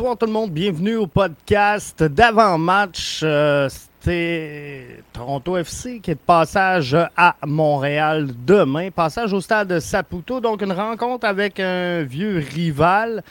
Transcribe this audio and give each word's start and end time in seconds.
bonsoir 0.00 0.16
tout 0.16 0.24
le 0.24 0.32
monde. 0.32 0.50
Bienvenue 0.50 0.96
au 0.96 1.06
podcast 1.06 2.02
d'avant-match. 2.02 3.20
Euh, 3.22 3.68
C'était 3.68 5.02
Toronto 5.12 5.58
FC 5.58 6.00
qui 6.00 6.12
est 6.12 6.14
de 6.14 6.20
passage 6.20 6.96
à 7.18 7.36
Montréal 7.46 8.28
demain. 8.46 8.90
Passage 8.90 9.34
au 9.34 9.42
stade 9.42 9.78
Saputo. 9.78 10.40
Donc 10.40 10.62
une 10.62 10.72
rencontre 10.72 11.26
avec 11.26 11.60
un 11.60 12.02
vieux 12.02 12.38
rival. 12.38 13.22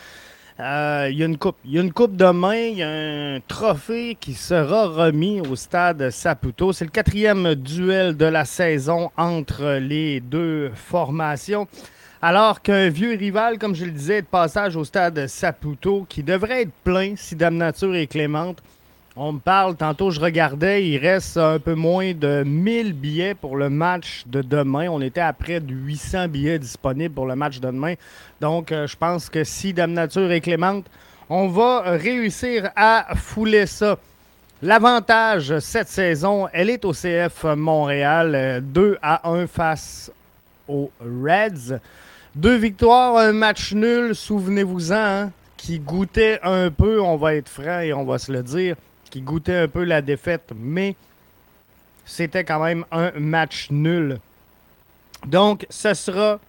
Euh, 0.59 1.07
Il 1.11 1.17
y 1.17 1.23
a 1.23 1.25
une 1.25 1.39
coupe. 1.39 1.57
Il 1.65 1.71
y 1.71 1.79
a 1.79 1.81
une 1.81 1.91
coupe 1.91 2.15
demain. 2.15 2.53
Il 2.53 2.77
y 2.77 2.83
a 2.83 2.89
un 2.91 3.39
trophée 3.47 4.15
qui 4.19 4.35
sera 4.35 4.85
remis 4.89 5.41
au 5.41 5.55
stade 5.55 6.11
Saputo. 6.11 6.71
C'est 6.71 6.85
le 6.85 6.91
quatrième 6.91 7.55
duel 7.55 8.15
de 8.15 8.25
la 8.25 8.45
saison 8.45 9.09
entre 9.17 9.79
les 9.79 10.19
deux 10.19 10.69
formations. 10.75 11.67
Alors 12.21 12.61
qu'un 12.61 12.89
vieux 12.89 13.15
rival, 13.15 13.57
comme 13.57 13.73
je 13.73 13.85
le 13.85 13.91
disais, 13.91 14.21
de 14.21 14.27
passage 14.27 14.75
au 14.75 14.83
stade 14.83 15.27
Saputo, 15.27 16.05
qui 16.09 16.21
devrait 16.21 16.63
être 16.63 16.73
plein 16.83 17.13
si 17.15 17.33
Dame 17.33 17.55
Nature 17.55 17.95
est 17.95 18.07
clémente. 18.07 18.61
On 19.15 19.31
me 19.31 19.39
parle, 19.39 19.77
tantôt 19.77 20.11
je 20.11 20.19
regardais, 20.19 20.85
il 20.85 20.97
reste 20.97 21.37
un 21.37 21.59
peu 21.59 21.75
moins 21.75 22.13
de 22.13 22.43
1000 22.45 22.91
billets 22.91 23.35
pour 23.35 23.55
le 23.55 23.69
match 23.69 24.23
de 24.25 24.41
demain. 24.41 24.89
On 24.89 24.99
était 24.99 25.21
à 25.21 25.31
près 25.31 25.61
de 25.61 25.73
800 25.73 26.27
billets 26.27 26.59
disponibles 26.59 27.15
pour 27.15 27.25
le 27.25 27.37
match 27.37 27.61
de 27.61 27.67
demain. 27.67 27.93
Donc 28.41 28.73
euh, 28.73 28.85
je 28.85 28.97
pense 28.97 29.29
que 29.29 29.45
si 29.45 29.73
Dame 29.73 29.93
Nature 29.93 30.29
est 30.29 30.41
clémente, 30.41 30.87
on 31.29 31.47
va 31.47 31.83
réussir 31.85 32.69
à 32.75 33.15
fouler 33.15 33.65
ça. 33.65 33.97
L'avantage 34.61 35.57
cette 35.59 35.87
saison, 35.87 36.49
elle 36.51 36.69
est 36.69 36.83
au 36.83 36.91
CF 36.91 37.45
Montréal, 37.55 38.35
euh, 38.35 38.59
2 38.61 38.97
à 39.01 39.29
1 39.29 39.47
face 39.47 40.11
aux 40.67 40.91
Reds. 40.99 41.79
Deux 42.35 42.57
victoires, 42.57 43.17
un 43.17 43.33
match 43.33 43.73
nul, 43.73 44.13
souvenez-vous-en, 44.13 44.95
hein, 44.95 45.31
qui 45.57 45.79
goûtait 45.79 46.39
un 46.43 46.69
peu, 46.69 47.01
on 47.01 47.17
va 47.17 47.33
être 47.33 47.49
franc 47.49 47.79
et 47.79 47.91
on 47.91 48.05
va 48.05 48.19
se 48.19 48.31
le 48.31 48.43
dire, 48.43 48.75
qui 49.09 49.21
goûtait 49.21 49.55
un 49.55 49.67
peu 49.67 49.83
la 49.83 50.03
défaite, 50.03 50.51
mais 50.55 50.95
c'était 52.05 52.43
quand 52.43 52.63
même 52.63 52.85
un 52.91 53.11
match 53.17 53.71
nul. 53.71 54.19
Donc, 55.25 55.65
ce 55.71 55.95
sera 55.95 56.39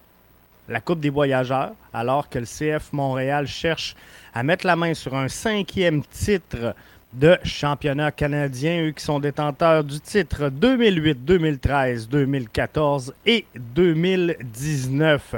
la 0.69 0.83
Coupe 0.83 1.01
des 1.01 1.09
Voyageurs, 1.09 1.73
alors 1.95 2.29
que 2.29 2.39
le 2.39 2.45
CF 2.45 2.93
Montréal 2.93 3.47
cherche 3.47 3.97
à 4.35 4.43
mettre 4.43 4.67
la 4.67 4.77
main 4.77 4.93
sur 4.93 5.15
un 5.15 5.29
cinquième 5.29 6.03
titre 6.05 6.75
de 7.15 7.39
championnat 7.43 8.13
canadien, 8.13 8.87
eux 8.87 8.91
qui 8.91 9.03
sont 9.03 9.19
détenteurs 9.19 9.83
du 9.83 9.99
titre 9.99 10.51
2008, 10.51 11.25
2013, 11.25 12.07
2014 12.07 13.15
et 13.25 13.47
2019. 13.57 15.37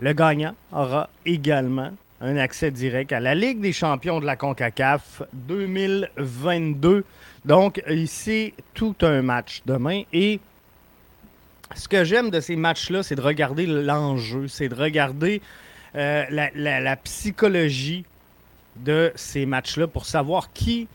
Le 0.00 0.12
gagnant 0.12 0.54
aura 0.72 1.10
également 1.26 1.90
un 2.20 2.36
accès 2.36 2.70
direct 2.70 3.12
à 3.12 3.20
la 3.20 3.34
Ligue 3.34 3.60
des 3.60 3.72
champions 3.72 4.20
de 4.20 4.26
la 4.26 4.36
CONCACAF 4.36 5.22
2022. 5.32 7.04
Donc, 7.44 7.82
ici, 7.88 8.54
tout 8.74 8.96
un 9.02 9.22
match 9.22 9.62
demain. 9.66 10.02
Et 10.12 10.40
ce 11.74 11.88
que 11.88 12.04
j'aime 12.04 12.30
de 12.30 12.40
ces 12.40 12.56
matchs-là, 12.56 13.02
c'est 13.02 13.14
de 13.14 13.20
regarder 13.20 13.66
l'enjeu, 13.66 14.48
c'est 14.48 14.68
de 14.68 14.74
regarder 14.74 15.40
euh, 15.94 16.24
la, 16.54 16.96
psychologie 16.96 18.04
de 18.76 19.12
ces 19.14 19.46
matchs-là 19.46 19.86
pour 19.86 20.06
savoir 20.06 20.52
qui 20.52 20.88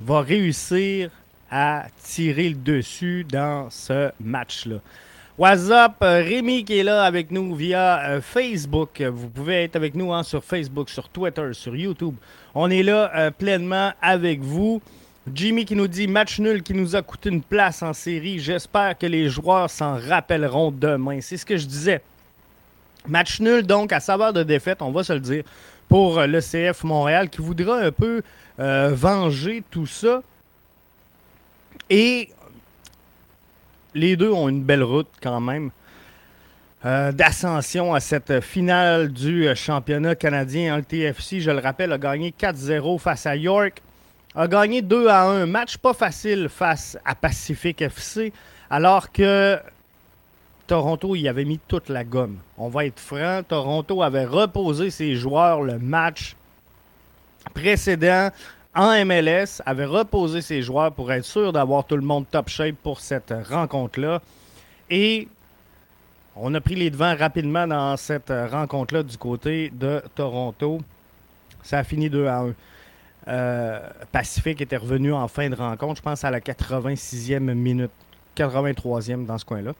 va 0.00 0.20
réussir 0.20 1.10
à 1.50 1.86
tirer 2.02 2.48
le 2.48 2.56
dessus 2.56 3.24
dans 3.24 3.70
ce 3.70 4.10
match-là. 4.20 4.76
What's 5.36 5.68
up? 5.68 5.94
Euh, 6.00 6.22
Rémi 6.22 6.64
qui 6.64 6.78
est 6.78 6.84
là 6.84 7.02
avec 7.02 7.32
nous 7.32 7.56
via 7.56 7.98
euh, 8.04 8.20
Facebook. 8.20 9.02
Vous 9.02 9.28
pouvez 9.28 9.64
être 9.64 9.74
avec 9.74 9.96
nous 9.96 10.12
hein, 10.12 10.22
sur 10.22 10.44
Facebook, 10.44 10.88
sur 10.88 11.08
Twitter, 11.08 11.48
sur 11.54 11.74
YouTube. 11.74 12.14
On 12.54 12.70
est 12.70 12.84
là 12.84 13.10
euh, 13.16 13.30
pleinement 13.32 13.90
avec 14.00 14.38
vous. 14.38 14.80
Jimmy 15.34 15.64
qui 15.64 15.74
nous 15.74 15.88
dit 15.88 16.06
match 16.06 16.38
nul 16.38 16.62
qui 16.62 16.72
nous 16.72 16.94
a 16.94 17.02
coûté 17.02 17.30
une 17.30 17.42
place 17.42 17.82
en 17.82 17.92
série. 17.92 18.38
J'espère 18.38 18.96
que 18.96 19.06
les 19.06 19.28
joueurs 19.28 19.68
s'en 19.68 19.98
rappelleront 19.98 20.70
demain. 20.70 21.20
C'est 21.20 21.36
ce 21.36 21.44
que 21.44 21.56
je 21.56 21.66
disais. 21.66 22.00
Match 23.08 23.40
nul 23.40 23.66
donc 23.66 23.92
à 23.92 23.98
saveur 23.98 24.32
de 24.32 24.44
défaite, 24.44 24.82
on 24.82 24.92
va 24.92 25.02
se 25.02 25.14
le 25.14 25.20
dire, 25.20 25.42
pour 25.88 26.20
le 26.20 26.40
CF 26.40 26.84
Montréal 26.84 27.28
qui 27.28 27.42
voudra 27.42 27.80
un 27.80 27.90
peu 27.90 28.22
venger 28.56 29.64
tout 29.68 29.86
ça. 29.86 30.22
Et 31.90 32.28
les 33.94 34.16
deux 34.16 34.30
ont 34.30 34.48
une 34.48 34.62
belle 34.62 34.82
route 34.82 35.08
quand 35.22 35.40
même 35.40 35.70
euh, 36.84 37.12
d'ascension 37.12 37.94
à 37.94 38.00
cette 38.00 38.40
finale 38.40 39.10
du 39.12 39.46
euh, 39.46 39.54
championnat 39.54 40.14
canadien. 40.14 40.76
Le 40.76 40.82
TFC, 40.82 41.40
je 41.40 41.50
le 41.50 41.58
rappelle, 41.58 41.92
a 41.92 41.98
gagné 41.98 42.34
4-0 42.38 42.98
face 42.98 43.24
à 43.26 43.36
York. 43.36 43.80
A 44.34 44.48
gagné 44.48 44.82
2 44.82 45.08
à 45.08 45.22
1. 45.22 45.46
Match 45.46 45.78
pas 45.78 45.94
facile 45.94 46.48
face 46.50 46.98
à 47.04 47.14
Pacific 47.14 47.80
FC. 47.80 48.32
Alors 48.68 49.12
que 49.12 49.58
Toronto 50.66 51.14
y 51.14 51.28
avait 51.28 51.44
mis 51.44 51.58
toute 51.58 51.88
la 51.88 52.04
gomme. 52.04 52.36
On 52.58 52.68
va 52.68 52.84
être 52.84 53.00
franc. 53.00 53.42
Toronto 53.48 54.02
avait 54.02 54.26
reposé 54.26 54.90
ses 54.90 55.14
joueurs 55.14 55.62
le 55.62 55.78
match 55.78 56.36
précédent 57.54 58.30
en 58.74 59.04
MLS, 59.04 59.62
avait 59.64 59.84
reposé 59.84 60.40
ses 60.40 60.62
joueurs 60.62 60.92
pour 60.92 61.12
être 61.12 61.24
sûr 61.24 61.52
d'avoir 61.52 61.84
tout 61.84 61.96
le 61.96 62.02
monde 62.02 62.26
top 62.30 62.48
shape 62.48 62.76
pour 62.82 63.00
cette 63.00 63.32
rencontre-là. 63.48 64.20
Et 64.90 65.28
on 66.36 66.52
a 66.54 66.60
pris 66.60 66.74
les 66.74 66.90
devants 66.90 67.14
rapidement 67.16 67.66
dans 67.66 67.96
cette 67.96 68.32
rencontre-là 68.50 69.02
du 69.02 69.16
côté 69.16 69.70
de 69.72 70.02
Toronto. 70.14 70.80
Ça 71.62 71.78
a 71.78 71.84
fini 71.84 72.10
2 72.10 72.26
à 72.26 72.38
1. 72.40 72.54
Euh, 73.26 73.80
Pacifique 74.12 74.60
était 74.60 74.76
revenu 74.76 75.12
en 75.12 75.28
fin 75.28 75.48
de 75.48 75.54
rencontre, 75.54 75.96
je 75.96 76.02
pense 76.02 76.24
à 76.24 76.30
la 76.30 76.40
86e 76.40 77.38
minute, 77.38 77.90
83e 78.36 79.24
dans 79.24 79.38
ce 79.38 79.44
coin-là. 79.44 79.72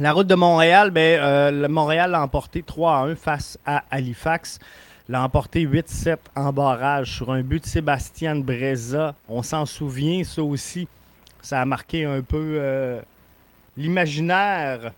La 0.00 0.12
route 0.12 0.26
de 0.26 0.34
Montréal, 0.34 0.90
ben, 0.90 1.18
euh, 1.20 1.68
Montréal 1.68 2.10
l'a 2.10 2.22
emporté 2.22 2.62
3 2.62 2.92
à 2.92 3.00
1 3.04 3.14
face 3.16 3.58
à 3.64 3.84
Halifax. 3.90 4.58
L'a 5.10 5.22
emporté 5.22 5.66
8-7 5.66 6.18
en 6.36 6.52
barrage 6.52 7.16
sur 7.16 7.32
un 7.32 7.40
but 7.40 7.62
de 7.62 7.68
Sébastien 7.68 8.36
Breza. 8.36 9.14
On 9.26 9.42
s'en 9.42 9.64
souvient, 9.64 10.22
ça 10.22 10.42
aussi. 10.42 10.86
Ça 11.40 11.62
a 11.62 11.64
marqué 11.64 12.04
un 12.04 12.20
peu 12.20 12.58
euh, 12.58 13.00
l'imaginaire 13.78 14.92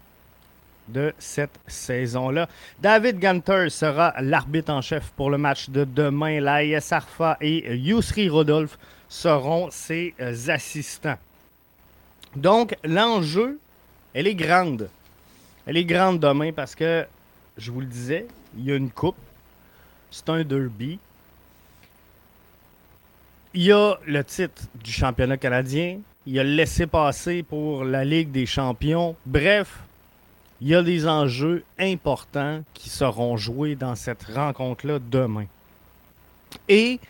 de 0.88 1.14
cette 1.20 1.56
saison-là. 1.68 2.48
David 2.80 3.20
Gunter 3.20 3.70
sera 3.70 4.12
l'arbitre 4.20 4.72
en 4.72 4.80
chef 4.80 5.12
pour 5.16 5.30
le 5.30 5.38
match 5.38 5.70
de 5.70 5.84
demain. 5.84 6.40
L'AIS 6.40 6.92
Arfa 6.92 7.36
et 7.40 7.76
Yousri 7.76 8.28
Rodolphe 8.28 8.78
seront 9.08 9.70
ses 9.70 10.14
euh, 10.20 10.34
assistants. 10.48 11.18
Donc, 12.34 12.76
l'enjeu, 12.82 13.60
elle 14.12 14.26
est 14.26 14.34
grande. 14.34 14.90
Elle 15.66 15.76
est 15.76 15.84
grande 15.84 16.18
demain 16.18 16.50
parce 16.52 16.74
que, 16.74 17.06
je 17.56 17.70
vous 17.70 17.80
le 17.80 17.86
disais, 17.86 18.26
il 18.58 18.64
y 18.64 18.72
a 18.72 18.74
une 18.74 18.90
coupe. 18.90 19.14
C'est 20.10 20.28
un 20.28 20.42
derby. 20.42 20.98
Il 23.54 23.62
y 23.62 23.72
a 23.72 23.96
le 24.06 24.22
titre 24.24 24.62
du 24.82 24.92
championnat 24.92 25.36
canadien. 25.36 25.98
Il 26.26 26.34
y 26.34 26.38
a 26.38 26.44
le 26.44 26.50
laissé-passer 26.50 27.42
pour 27.42 27.84
la 27.84 28.04
Ligue 28.04 28.30
des 28.30 28.46
champions. 28.46 29.16
Bref, 29.26 29.78
il 30.60 30.68
y 30.68 30.74
a 30.74 30.82
des 30.82 31.06
enjeux 31.08 31.64
importants 31.78 32.62
qui 32.74 32.90
seront 32.90 33.36
joués 33.36 33.74
dans 33.74 33.94
cette 33.94 34.24
rencontre-là 34.24 34.98
demain. 34.98 35.46
Et 36.68 37.00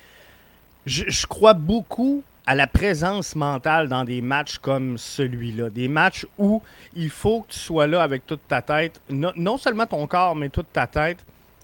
je, 0.87 1.27
crois 1.27 1.55
beaucoup 1.55 2.23
à 2.47 2.55
la 2.55 2.67
présence 2.67 3.35
mentale 3.37 3.89
dans 3.89 4.05
des 4.05 4.21
matchs 4.21 4.59
comme 4.59 4.99
celui-là. 4.99 5.71
Des 5.71 5.89
matchs 5.89 6.27
où 6.39 6.63
il 6.95 7.11
faut 7.11 7.43
que 7.43 7.53
tu 7.53 7.59
sois 7.59 7.87
là 7.87 8.03
avec 8.03 8.27
toute 8.27 8.47
ta 8.47 8.63
tête. 8.63 9.01
Non 9.11 9.59
seulement 9.59 9.87
ton 9.87 10.07
corps, 10.07 10.37
mais 10.37 10.49
toute 10.49 10.73
ta 10.73 10.87
tête. 10.87 11.19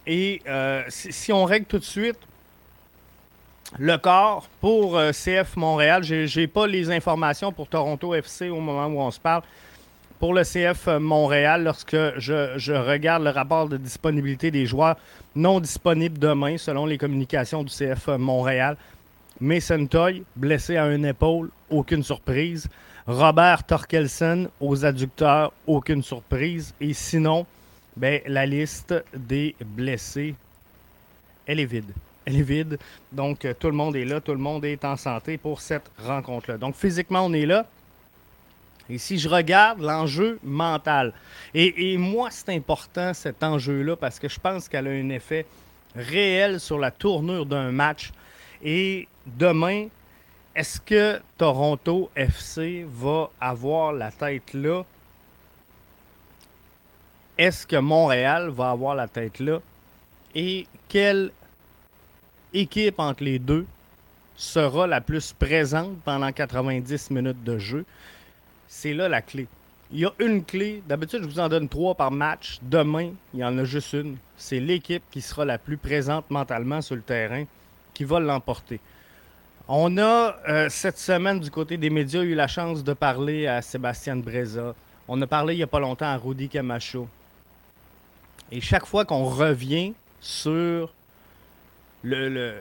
Et 0.07 0.41
euh, 0.47 0.83
si, 0.89 1.33
on 1.33 1.45
règle 1.45 1.67
tout 1.67 1.79
de 1.79 1.85
suite 1.85 2.19
le 3.79 3.97
corps 3.99 4.49
pour 4.61 4.97
euh, 4.97 5.11
CF 5.11 5.57
Montréal, 5.57 6.05
j'ai 6.05 6.27
n'ai 6.37 6.47
pas 6.47 6.67
les 6.67 6.91
informations 6.91 7.53
pour 7.53 7.67
Toronto 7.67 8.15
FC 8.15 8.49
au 8.49 8.61
moment 8.61 8.87
où 8.87 9.01
on 9.01 9.11
se 9.11 9.19
parle. 9.19 9.43
Pour 10.21 10.33
le 10.33 10.45
CF 10.45 10.87
Montréal, 10.99 11.65
lorsque 11.65 11.97
je, 12.19 12.55
je 12.57 12.73
regarde 12.73 13.25
le 13.25 13.31
rapport 13.31 13.69
de 13.69 13.77
disponibilité 13.77 14.51
des 14.51 14.65
joueurs 14.65 14.97
non 15.35 15.61
disponibles 15.61 16.19
demain, 16.19 16.57
selon 16.57 16.87
les 16.87 16.97
communications 16.97 17.63
du 17.63 17.71
CF 17.71 18.09
Montréal, 18.17 18.77
Mason 19.41 19.87
Toy, 19.87 20.23
blessé 20.35 20.79
à 20.79 20.87
une 20.87 21.05
épaule, 21.05 21.51
aucune 21.69 22.03
surprise. 22.03 22.69
Robert 23.07 23.65
Torkelsen 23.65 24.49
aux 24.61 24.85
adducteurs, 24.85 25.53
aucune 25.67 26.03
surprise. 26.03 26.75
Et 26.81 26.95
sinon, 26.95 27.47
ben, 27.97 28.21
la 28.27 28.47
liste 28.47 28.95
des 29.15 29.55
blessés, 29.65 30.35
elle 31.47 31.61
est 31.61 31.67
vide. 31.67 31.93
Elle 32.25 32.37
est 32.37 32.43
vide. 32.43 32.79
Donc, 33.13 33.45
euh, 33.45 33.55
tout 33.59 33.69
le 33.69 33.73
monde 33.73 33.97
est 33.97 34.05
là, 34.05 34.21
tout 34.21 34.33
le 34.33 34.39
monde 34.39 34.65
est 34.65 34.85
en 34.85 34.97
santé 34.97 35.39
pour 35.39 35.61
cette 35.61 35.91
rencontre-là. 36.05 36.59
Donc, 36.59 36.75
physiquement, 36.75 37.21
on 37.21 37.33
est 37.33 37.47
là. 37.47 37.67
Et 38.89 38.99
si 38.99 39.19
je 39.19 39.29
regarde 39.29 39.81
l'enjeu 39.81 40.39
mental, 40.45 41.13
et, 41.55 41.93
et 41.93 41.97
moi, 41.97 42.31
c'est 42.31 42.51
important 42.51 43.15
cet 43.15 43.43
enjeu-là 43.43 43.97
parce 43.97 44.19
que 44.19 44.29
je 44.29 44.39
pense 44.39 44.69
qu'elle 44.69 44.87
a 44.87 44.91
un 44.91 45.09
effet 45.09 45.47
réel 45.97 46.61
sur 46.61 46.79
la 46.79 46.91
tournure 46.91 47.47
d'un 47.47 47.73
match. 47.73 48.13
Et 48.63 49.09
demain, 49.27 49.87
est-ce 50.55 50.81
que 50.81 51.21
Toronto 51.37 52.11
FC 52.15 52.87
va 52.89 53.31
avoir 53.41 53.93
la 53.93 54.11
tête 54.11 54.55
là? 54.55 54.85
Est-ce 57.39 57.67
que 57.67 57.77
Montréal 57.77 58.49
va 58.49 58.71
avoir 58.71 58.95
la 58.95 59.09
tête 59.09 59.41
là? 59.41 59.61
Et 60.35 60.67
quelle 60.89 61.33
équipe 62.55 62.99
entre 62.99 63.25
les 63.25 63.39
deux 63.39 63.67
sera 64.37 64.87
la 64.87 65.03
plus 65.03 65.35
présente 65.35 65.99
pendant 66.03 66.33
90 66.33 67.11
minutes 67.11 67.45
de 67.45 67.59
jeu? 67.59 67.85
C'est 68.69 68.95
là 68.95 69.09
la 69.11 69.21
clé. 69.21 69.47
Il 69.93 70.01
y 70.01 70.07
a 70.07 70.13
une 70.19 70.45
clé. 70.45 70.83
D'habitude, 70.89 71.23
je 71.23 71.29
vous 71.29 71.39
en 71.39 71.49
donne 71.49 71.69
trois 71.69 71.95
par 71.95 72.11
match. 72.11 72.59
Demain, 72.63 73.13
il 73.35 73.41
y 73.41 73.45
en 73.45 73.57
a 73.59 73.65
juste 73.65 73.93
une. 73.93 74.17
C'est 74.39 74.59
l'équipe 74.59 75.03
qui 75.11 75.21
sera 75.21 75.45
la 75.45 75.59
plus 75.59 75.77
présente 75.77 76.31
mentalement 76.31 76.81
sur 76.81 76.97
le 76.97 77.03
terrain 77.03 77.45
qui 77.93 78.05
va 78.05 78.19
l'emporter. 78.19 78.81
On 79.69 79.99
a, 79.99 80.37
euh, 80.49 80.69
cette 80.71 80.99
semaine, 80.99 81.41
du 81.41 81.51
côté 81.51 81.77
des 81.77 81.91
médias, 81.91 82.23
eu 82.23 82.35
la 82.35 82.49
chance 82.49 82.83
de 82.83 82.95
parler 82.95 83.47
à 83.47 83.61
Sébastien 83.61 84.17
Breza. 84.17 84.75
On 85.07 85.21
a 85.21 85.27
parlé 85.27 85.55
il 85.55 85.59
n'y 85.59 85.63
a 85.63 85.69
pas 85.69 85.81
longtemps 85.81 86.07
à 86.07 86.17
Rudy 86.17 86.49
Camacho. 86.49 87.09
Et 88.53 88.61
chaque 88.61 88.87
fois 88.87 89.05
qu'on 89.05 89.25
revient 89.25 89.93
sur 90.21 90.93
le, 92.03 92.55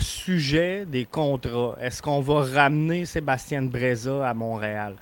sujet 0.00 0.84
des 0.86 1.04
contrats, 1.04 1.76
est-ce 1.80 2.00
qu'on 2.02 2.20
va 2.20 2.44
ramener 2.44 3.04
Sébastien 3.06 3.62
Breza 3.62 4.28
à 4.28 4.34
Montréal? 4.34 4.94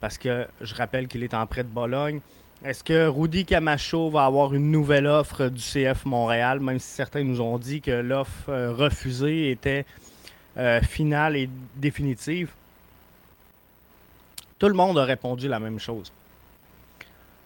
parce 0.00 0.18
que 0.18 0.46
je 0.60 0.74
rappelle 0.74 1.06
qu'il 1.06 1.22
est 1.22 1.34
en 1.34 1.46
prêt 1.46 1.62
de 1.62 1.68
Bologne. 1.68 2.20
Est-ce 2.64 2.82
que 2.84 3.06
Rudy 3.06 3.44
Camacho 3.44 4.10
va 4.10 4.24
avoir 4.24 4.52
une 4.54 4.70
nouvelle 4.70 5.06
offre 5.06 5.48
du 5.48 5.60
CF 5.60 6.04
Montréal, 6.04 6.60
même 6.60 6.78
si 6.78 6.88
certains 6.88 7.22
nous 7.22 7.40
ont 7.40 7.58
dit 7.58 7.80
que 7.80 7.90
l'offre 7.90 8.50
euh, 8.50 8.72
refusée 8.72 9.50
était 9.50 9.86
euh, 10.56 10.80
finale 10.82 11.36
et 11.36 11.48
définitive? 11.76 12.50
Tout 14.58 14.68
le 14.68 14.74
monde 14.74 14.98
a 14.98 15.04
répondu 15.04 15.48
la 15.48 15.58
même 15.58 15.78
chose. 15.78 16.12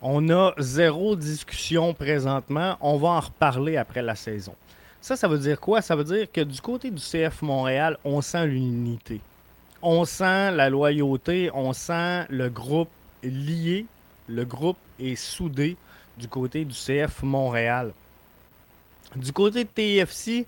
On 0.05 0.29
a 0.31 0.55
zéro 0.59 1.17
discussion 1.17 1.95
présentement. 1.95 2.77
On 2.81 2.99
va 2.99 3.09
en 3.09 3.21
reparler 3.21 3.77
après 3.77 4.03
la 4.03 4.15
saison. 4.15 4.55
Ça, 5.01 5.17
ça 5.17 5.27
veut 5.27 5.39
dire 5.39 5.59
quoi? 5.59 5.83
Ça 5.83 5.97
veut 5.97 6.05
dire 6.05 6.31
que 6.31 6.43
du 6.43 6.61
côté 6.61 6.91
du 6.91 7.01
CF 7.01 7.43
Montréal, 7.43 7.99
on 8.05 8.21
sent 8.21 8.47
l'unité 8.47 9.21
on 9.85 10.07
sent 10.07 10.51
la 10.53 10.71
loyauté, 10.71 11.51
on 11.53 11.75
sent 11.75 12.25
le 12.31 12.49
groupe 12.49 12.89
lié, 13.23 13.85
le 14.29 14.47
groupe 14.47 14.79
est 14.99 15.15
soudé 15.15 15.77
du 16.17 16.27
côté 16.27 16.65
du 16.65 16.75
CF 16.75 17.23
Montréal. 17.23 17.93
Du 19.15 19.31
côté 19.31 19.65
de 19.65 19.69
TFC, 19.69 20.47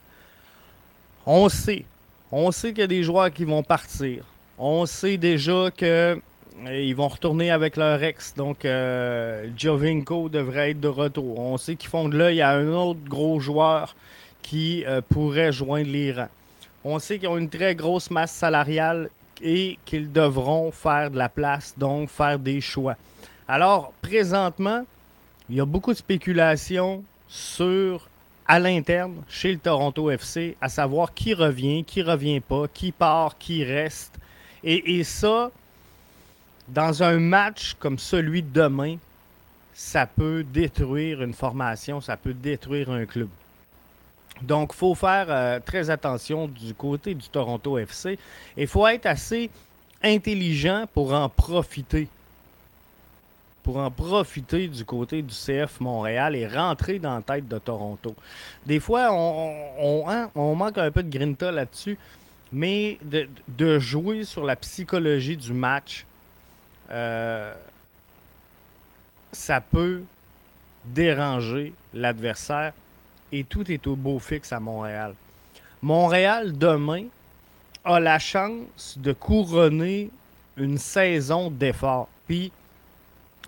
on 1.26 1.50
sait. 1.50 1.84
On 2.32 2.50
sait 2.50 2.70
qu'il 2.70 2.80
y 2.80 2.84
a 2.84 2.86
des 2.86 3.04
joueurs 3.04 3.30
qui 3.30 3.44
vont 3.44 3.62
partir. 3.62 4.24
On 4.58 4.86
sait 4.86 5.18
déjà 5.18 5.70
euh, 6.64 6.94
vont 6.96 7.08
retourner 7.08 7.50
avec 7.50 7.76
leur 7.76 8.02
ex. 8.02 8.34
Donc, 8.34 8.64
euh, 8.64 9.48
Jovinko 9.56 10.28
devrait 10.28 10.70
être 10.70 10.80
de 10.80 10.88
retour. 10.88 11.38
On 11.38 11.56
sait 11.58 11.76
qu'ils 11.76 11.90
font 11.90 12.08
de 12.08 12.16
l'œil 12.16 12.40
à 12.40 12.50
un 12.50 12.72
autre 12.72 13.00
gros 13.06 13.40
joueur 13.40 13.94
qui 14.42 14.84
euh, 14.86 15.00
pourrait 15.06 15.52
joindre 15.52 15.90
les 15.90 16.12
rangs. 16.12 16.28
On 16.84 16.98
sait 16.98 17.18
qu'ils 17.18 17.28
ont 17.28 17.36
une 17.36 17.50
très 17.50 17.74
grosse 17.74 18.10
masse 18.10 18.32
salariale 18.32 19.10
et 19.42 19.78
qu'ils 19.84 20.10
devront 20.10 20.70
faire 20.70 21.10
de 21.10 21.18
la 21.18 21.28
place, 21.28 21.74
donc 21.76 22.08
faire 22.08 22.38
des 22.38 22.60
choix. 22.60 22.96
Alors, 23.48 23.92
présentement, 24.00 24.84
il 25.50 25.56
y 25.56 25.60
a 25.60 25.64
beaucoup 25.64 25.92
de 25.92 25.98
spéculations 25.98 27.02
sur 27.28 28.08
à 28.48 28.60
l'interne 28.60 29.22
chez 29.28 29.52
le 29.52 29.58
Toronto 29.58 30.10
FC, 30.10 30.56
à 30.60 30.68
savoir 30.68 31.12
qui 31.12 31.34
revient, 31.34 31.84
qui 31.84 32.02
revient 32.02 32.40
pas, 32.40 32.66
qui 32.72 32.92
part, 32.92 33.36
qui 33.36 33.64
reste. 33.64 34.14
Et 34.62 35.04
ça, 35.04 35.50
dans 36.68 37.02
un 37.02 37.18
match 37.18 37.74
comme 37.78 37.98
celui 37.98 38.42
de 38.42 38.50
demain, 38.52 38.96
ça 39.74 40.06
peut 40.06 40.42
détruire 40.42 41.22
une 41.22 41.34
formation, 41.34 42.00
ça 42.00 42.16
peut 42.16 42.34
détruire 42.34 42.90
un 42.90 43.04
club. 43.04 43.28
Donc, 44.42 44.72
il 44.74 44.76
faut 44.76 44.94
faire 44.94 45.26
euh, 45.28 45.60
très 45.64 45.90
attention 45.90 46.46
du 46.46 46.74
côté 46.74 47.14
du 47.14 47.28
Toronto 47.28 47.78
FC. 47.78 48.18
Il 48.56 48.66
faut 48.66 48.86
être 48.86 49.06
assez 49.06 49.50
intelligent 50.02 50.84
pour 50.92 51.12
en 51.12 51.28
profiter. 51.28 52.08
Pour 53.62 53.78
en 53.78 53.90
profiter 53.90 54.68
du 54.68 54.84
côté 54.84 55.22
du 55.22 55.34
CF 55.34 55.80
Montréal 55.80 56.36
et 56.36 56.46
rentrer 56.46 56.98
dans 56.98 57.16
la 57.16 57.22
tête 57.22 57.48
de 57.48 57.58
Toronto. 57.58 58.14
Des 58.64 58.78
fois, 58.78 59.08
on, 59.12 60.04
hein, 60.08 60.30
manque 60.36 60.78
un 60.78 60.90
peu 60.90 61.02
de 61.02 61.10
grinta 61.10 61.50
là-dessus, 61.50 61.98
mais 62.52 62.98
de, 63.02 63.78
jouer 63.78 64.24
sur 64.24 64.44
la 64.44 64.54
psychologie 64.54 65.36
du 65.36 65.52
match, 65.52 66.06
euh, 66.90 67.52
ça 69.32 69.60
peut 69.60 70.02
déranger 70.84 71.72
l'adversaire 71.92 72.72
et 73.32 73.44
tout 73.44 73.70
est 73.70 73.86
au 73.86 73.96
beau 73.96 74.18
fixe 74.18 74.52
à 74.52 74.60
Montréal. 74.60 75.14
Montréal, 75.82 76.56
demain, 76.56 77.04
a 77.84 78.00
la 78.00 78.18
chance 78.18 78.96
de 78.98 79.12
couronner 79.12 80.10
une 80.56 80.78
saison 80.78 81.50
d'efforts. 81.50 82.08
Puis, 82.26 82.50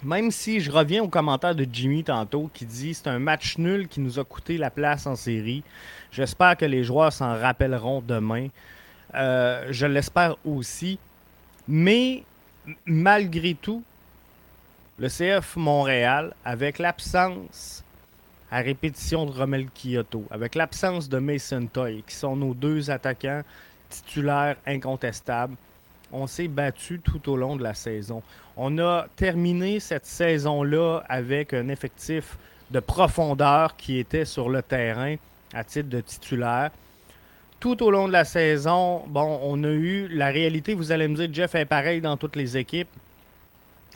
même 0.03 0.31
si 0.31 0.61
je 0.61 0.71
reviens 0.71 1.03
au 1.03 1.09
commentaire 1.09 1.55
de 1.55 1.67
Jimmy 1.71 2.05
tantôt 2.05 2.51
qui 2.55 2.65
dit 2.65 2.95
c'est 2.95 3.09
un 3.09 3.19
match 3.19 3.59
nul 3.59 3.89
qui 3.89 4.01
nous 4.01 4.19
a 4.19 4.25
coûté 4.25 4.57
la 4.57 4.71
place 4.71 5.07
en 5.07 5.17
série, 5.17 5.65
j'espère 6.13 6.57
que 6.57 6.65
les 6.65 6.85
joueurs 6.85 7.13
s'en 7.13 7.39
rappelleront 7.39 8.03
demain. 8.07 8.49
Euh, 9.15 9.67
je 9.71 9.87
l'espère 9.87 10.37
aussi. 10.45 10.99
Mais 11.67 12.23
malgré 12.87 13.55
tout, 13.55 13.83
le 14.99 15.09
CF 15.09 15.57
Montréal, 15.57 16.35
avec 16.45 16.79
l'absence 16.79 17.85
à 18.51 18.59
répétition 18.59 19.27
de 19.27 19.31
Romel 19.31 19.67
Kyoto, 19.71 20.25
avec 20.31 20.55
l'absence 20.55 21.09
de 21.09 21.19
Mason 21.19 21.67
Toy, 21.73 22.03
qui 22.07 22.15
sont 22.15 22.37
nos 22.37 22.55
deux 22.55 22.91
attaquants 22.91 23.43
titulaires 23.89 24.57
incontestables, 24.67 25.55
on 26.13 26.27
s'est 26.27 26.49
battu 26.49 27.01
tout 27.01 27.29
au 27.31 27.37
long 27.37 27.57
de 27.57 27.63
la 27.63 27.75
saison. 27.75 28.23
On 28.57 28.79
a 28.79 29.07
terminé 29.17 29.79
cette 29.79 30.07
saison-là 30.07 31.03
avec 31.09 31.53
un 31.53 31.69
effectif 31.69 32.39
de 32.71 32.81
profondeur 32.81 33.77
qui 33.77 33.99
était 33.99 34.25
sur 34.25 34.49
le 34.49 34.63
terrain 34.63 35.17
à 35.53 35.65
titre 35.65 35.89
de 35.89 36.01
titulaire. 36.01 36.71
Tout 37.61 37.83
au 37.83 37.91
long 37.91 38.07
de 38.07 38.13
la 38.13 38.25
saison, 38.25 39.03
bon, 39.09 39.41
on 39.43 39.65
a 39.65 39.71
eu 39.71 40.09
la 40.09 40.29
réalité, 40.29 40.75
vous 40.75 40.93
allez 40.93 41.09
me 41.09 41.17
dire, 41.17 41.29
Jeff 41.33 41.55
est 41.55 41.65
pareil 41.65 42.01
dans 42.01 42.17
toutes 42.17 42.37
les 42.37 42.57
équipes. 42.57 42.89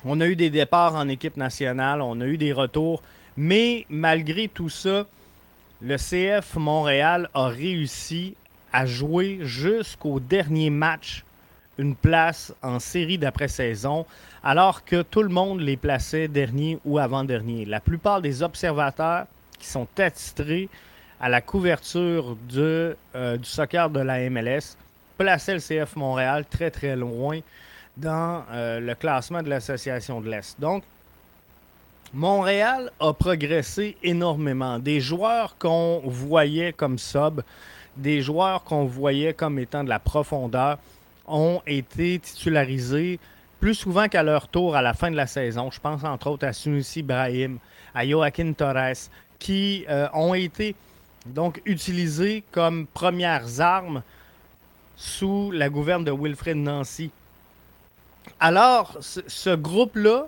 On 0.05 0.21
a 0.21 0.27
eu 0.27 0.35
des 0.35 0.51
départs 0.51 0.97
en 0.97 1.09
équipe 1.09 1.37
nationale, 1.37 2.03
on 2.03 2.21
a 2.21 2.27
eu 2.27 2.37
des 2.37 2.53
retours 2.53 3.03
mais 3.37 3.87
malgré 3.89 4.49
tout 4.49 4.69
ça, 4.69 5.07
le 5.81 5.97
CF 5.97 6.57
Montréal 6.57 7.29
a 7.35 7.49
réussi 7.49 8.35
à 8.73 8.87
jouer 8.87 9.41
jusqu'au 9.43 10.21
dernier 10.21 10.71
match 10.71 11.25
une 11.79 11.97
place 11.97 12.53
en 12.63 12.79
série 12.79 13.19
d'après-saison, 13.19 14.05
alors 14.45 14.85
que 14.85 15.03
tout 15.03 15.23
le 15.23 15.31
monde 15.31 15.61
les 15.61 15.77
plaçait 15.77 16.29
dernier 16.29 16.79
ou 16.85 16.99
avant-dernier. 16.99 17.65
La 17.65 17.81
plupart 17.81 18.21
des 18.21 18.43
observateurs 18.43 19.27
qui 19.59 19.67
sont 19.67 19.89
attitrés 19.99 20.69
à 21.23 21.29
la 21.29 21.41
couverture 21.41 22.37
euh, 22.57 23.37
du 23.37 23.49
soccer 23.49 23.89
de 23.89 24.01
la 24.01 24.29
MLS 24.29 24.77
plaçaient 25.17 25.55
le 25.55 25.61
CF 25.61 25.95
Montréal 25.95 26.45
très 26.51 26.71
très 26.73 26.97
loin 26.97 27.39
dans 27.97 28.45
euh, 28.51 28.81
le 28.81 28.95
classement 28.97 29.41
de 29.41 29.49
l'Association 29.49 30.21
de 30.21 30.29
l'Est. 30.29 30.61
Donc, 30.61 30.83
Montréal 32.13 32.91
a 32.99 33.13
progressé 33.13 33.97
énormément. 34.03 34.81
Des 34.81 35.01
joueurs 35.01 35.57
qu'on 35.59 36.03
voyait 36.05 36.73
comme 36.73 36.99
sub, 36.99 37.41
des 37.97 38.21
joueurs 38.21 38.65
qu'on 38.65 38.85
voyait 38.85 39.33
comme 39.33 39.61
étant 39.61 39.85
de 39.85 39.89
la 39.89 40.01
profondeur, 40.01 40.79
ont 41.29 41.63
été 41.67 42.19
titularisés 42.19 43.21
plus 43.61 43.75
souvent 43.75 44.09
qu'à 44.09 44.25
leur 44.25 44.49
tour 44.49 44.75
à 44.75 44.83
la 44.83 44.93
fin 44.93 45.11
de 45.11 45.17
la 45.17 45.29
saison. 45.29 45.71
Je 45.71 45.79
pense 45.79 46.03
entre 46.03 46.27
autres 46.27 46.47
à 46.47 46.53
Sunusi 46.53 47.03
Brahim, 47.03 47.59
à 47.95 48.05
Joaquin 48.05 48.53
Torres, 48.55 49.09
qui 49.39 49.85
euh, 49.89 50.09
ont 50.15 50.35
été 50.35 50.75
donc 51.27 51.61
utilisés 51.65 52.43
comme 52.53 52.87
premières 52.87 53.61
armes 53.61 54.03
sous 54.97 55.51
la 55.51 55.69
gouverne 55.69 56.05
de 56.05 56.13
Wilfred 56.13 56.57
Nancy. 56.57 57.11
Alors, 58.39 58.97
ce 59.01 59.55
groupe-là 59.55 60.27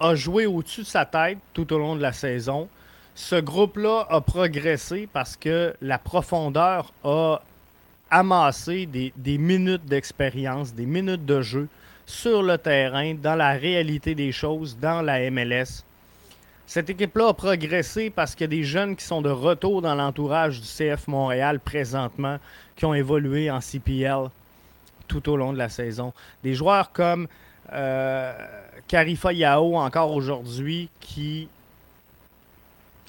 a 0.00 0.14
joué 0.14 0.46
au-dessus 0.46 0.82
de 0.82 0.86
sa 0.86 1.04
tête 1.04 1.38
tout 1.52 1.72
au 1.72 1.78
long 1.78 1.96
de 1.96 2.02
la 2.02 2.12
saison. 2.12 2.68
Ce 3.14 3.36
groupe-là 3.36 4.06
a 4.08 4.20
progressé 4.20 5.08
parce 5.12 5.36
que 5.36 5.74
la 5.80 5.98
profondeur 5.98 6.92
a 7.02 7.42
amassé 8.10 8.86
des, 8.86 9.38
minutes 9.38 9.84
d'expérience, 9.84 10.72
des 10.74 10.86
minutes 10.86 11.26
de 11.26 11.42
jeu 11.42 11.68
sur 12.06 12.42
le 12.42 12.56
terrain, 12.56 13.14
dans 13.14 13.34
la 13.34 13.50
réalité 13.52 14.14
des 14.14 14.32
choses, 14.32 14.78
dans 14.80 15.02
la 15.02 15.30
MLS. 15.30 15.84
Cette 16.68 16.90
équipe-là 16.90 17.28
a 17.28 17.32
progressé 17.32 18.10
parce 18.10 18.34
qu'il 18.34 18.42
y 18.42 18.44
a 18.44 18.48
des 18.48 18.62
jeunes 18.62 18.94
qui 18.94 19.02
sont 19.02 19.22
de 19.22 19.30
retour 19.30 19.80
dans 19.80 19.94
l'entourage 19.94 20.60
du 20.60 20.66
CF 20.66 21.08
Montréal 21.08 21.60
présentement, 21.60 22.36
qui 22.76 22.84
ont 22.84 22.92
évolué 22.92 23.50
en 23.50 23.60
CPL 23.60 24.28
tout 25.08 25.30
au 25.30 25.38
long 25.38 25.54
de 25.54 25.56
la 25.56 25.70
saison. 25.70 26.12
Des 26.44 26.52
joueurs 26.52 26.92
comme 26.92 27.26
euh, 27.72 28.34
Karifa 28.86 29.32
Yao, 29.32 29.78
encore 29.78 30.12
aujourd'hui, 30.12 30.90
qui 31.00 31.48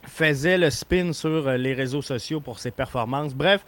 faisait 0.08 0.58
le 0.58 0.70
spin 0.70 1.12
sur 1.12 1.52
les 1.52 1.74
réseaux 1.74 2.02
sociaux 2.02 2.40
pour 2.40 2.60
ses 2.60 2.72
performances. 2.72 3.34
Bref, 3.34 3.66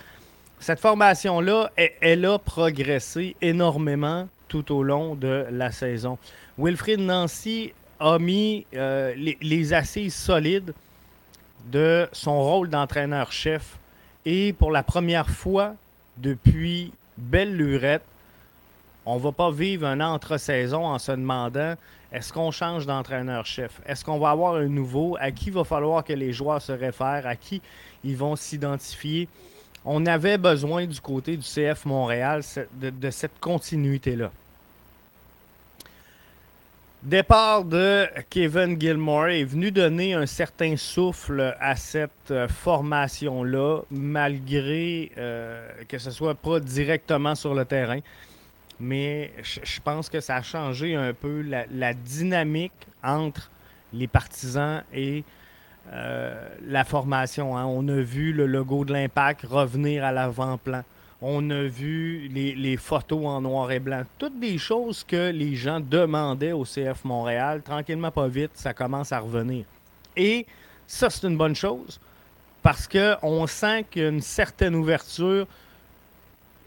cette 0.62 0.80
formation-là, 0.80 1.70
elle, 2.00 2.26
a 2.26 2.40
progressé 2.40 3.36
énormément 3.42 4.30
tout 4.48 4.74
au 4.74 4.84
long 4.84 5.16
de 5.16 5.48
la 5.52 5.74
saison. 5.74 6.18
Wilfried 6.58 7.02
Nancy 7.02 7.74
a 8.02 8.18
mis 8.18 8.66
euh, 8.74 9.14
les, 9.16 9.74
assises 9.74 10.16
solides 10.16 10.74
de 11.68 12.10
son 12.12 12.42
rôle 12.42 12.70
d'entraîneur-chef. 12.70 13.78
Et 14.26 14.54
pour 14.54 14.72
la 14.72 14.84
première 14.84 15.30
fois 15.30 15.76
depuis 16.18 16.92
belle 17.18 17.56
lurette, 17.56 18.04
on 19.06 19.16
ne 19.16 19.20
va 19.22 19.32
pas 19.32 19.52
vivre 19.52 19.86
un 19.86 20.02
entre-saison 20.02 20.86
en 20.86 21.00
se 21.00 21.12
demandant 21.12 21.76
est-ce 22.12 22.34
qu'on 22.34 22.52
change 22.52 22.86
d'entraîneur-chef? 22.86 23.80
Est-ce 23.86 24.04
qu'on 24.04 24.20
va 24.20 24.32
avoir 24.32 24.56
un 24.56 24.68
nouveau? 24.68 25.16
À 25.20 25.32
qui 25.32 25.50
va 25.50 25.64
falloir 25.64 26.04
que 26.04 26.14
les 26.14 26.34
joueurs 26.34 26.62
se 26.62 26.72
réfèrent? 26.72 27.26
À 27.26 27.36
qui 27.36 27.62
ils 28.04 28.18
vont 28.18 28.36
s'identifier? 28.36 29.30
On 29.86 30.06
avait 30.06 30.38
besoin 30.38 30.86
du 30.86 31.00
côté 31.00 31.38
du 31.38 31.44
CF 31.44 31.86
Montréal 31.86 32.42
de 32.74 33.10
cette 33.12 33.40
continuité-là. 33.40 34.32
Départ 37.04 37.64
de 37.66 38.08
Kevin 38.30 38.80
Gilmore 38.80 39.30
est 39.30 39.44
venu 39.44 39.72
donner 39.72 40.14
un 40.14 40.28
certain 40.28 40.78
souffle 40.78 41.56
à 41.60 41.76
cette 41.76 42.30
euh, 42.30 42.48
formation-là, 42.48 43.80
malgré 43.90 45.12
euh, 45.18 45.68
que 45.88 45.98
ce 45.98 46.12
soit 46.12 46.36
pas 46.36 46.60
directement 46.60 47.34
sur 47.34 47.56
le 47.56 47.66
terrain. 47.66 48.02
Mais 48.80 49.32
je 49.42 49.80
pense 49.80 50.10
que 50.10 50.20
ça 50.20 50.36
a 50.36 50.42
changé 50.44 50.94
un 50.94 51.12
peu 51.14 51.42
la, 51.42 51.94
dynamique 51.96 52.88
entre 53.04 53.50
les 53.94 54.08
partisans 54.08 54.84
et 54.94 55.24
euh, 55.92 56.50
la 56.68 56.84
formation. 56.84 57.58
Hein. 57.58 57.66
On 57.66 57.88
a 57.88 58.00
vu 58.00 58.32
le 58.32 58.46
logo 58.46 58.86
de 58.86 58.94
l'Impact 58.94 59.48
revenir 59.50 60.04
à 60.04 60.12
l'avant-plan. 60.12 60.84
On 61.22 61.52
a 61.52 61.64
vu 61.64 62.28
les, 62.30 62.78
photos 62.78 63.26
en 63.28 63.42
noir 63.42 63.72
et 63.72 63.80
blanc. 63.80 64.04
Toutes 64.18 64.40
des 64.40 64.58
choses 64.58 65.04
que 65.04 65.30
les 65.30 65.56
gens 65.56 65.80
demandaient 65.80 66.52
au 66.52 66.64
CF 66.64 67.06
Montréal. 67.06 67.62
Tranquillement, 67.64 68.10
pas 68.10 68.28
vite, 68.28 68.52
ça 68.56 68.74
commence 68.74 69.12
à 69.12 69.20
revenir. 69.20 69.66
Et 70.18 70.48
ça, 70.88 71.12
c'est 71.12 71.28
une 71.28 71.38
bonne 71.38 71.56
chose 71.56 72.00
parce 72.64 72.88
qu'on 72.88 73.46
sent 73.46 73.86
qu'il 73.90 74.02
y 74.02 74.06
a 74.06 74.10
une 74.10 74.22
certaine 74.22 74.74
ouverture. 74.76 75.46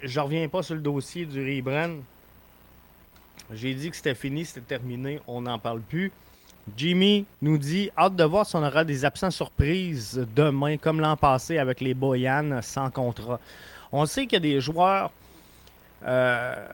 Je 0.02 0.20
reviens 0.20 0.48
pas 0.48 0.62
sur 0.62 0.76
le 0.76 0.80
dossier 0.80 1.24
du 1.24 1.44
rebrand. 1.44 1.96
J'ai 3.52 3.74
dit 3.74 3.90
que 3.90 3.96
c'était 3.96 4.14
fini, 4.14 4.44
c'était 4.44 4.60
terminé, 4.60 5.20
on 5.26 5.42
n'en 5.42 5.58
parle 5.58 5.80
plus. 5.80 6.12
Jimmy 6.76 7.26
nous 7.42 7.58
dit 7.58 7.90
hâte 7.96 8.16
de 8.16 8.24
voir 8.24 8.46
si 8.46 8.56
on 8.56 8.64
aura 8.64 8.84
des 8.84 9.04
absents 9.04 9.30
surprises 9.30 10.26
demain, 10.34 10.78
comme 10.78 11.00
l'an 11.00 11.16
passé 11.16 11.58
avec 11.58 11.80
les 11.80 11.92
Boyan 11.92 12.60
sans 12.62 12.90
contrat. 12.90 13.38
On 13.96 14.06
sait 14.06 14.22
qu'il 14.26 14.32
y 14.32 14.36
a 14.36 14.40
des 14.40 14.60
joueurs 14.60 15.12
euh, 16.04 16.66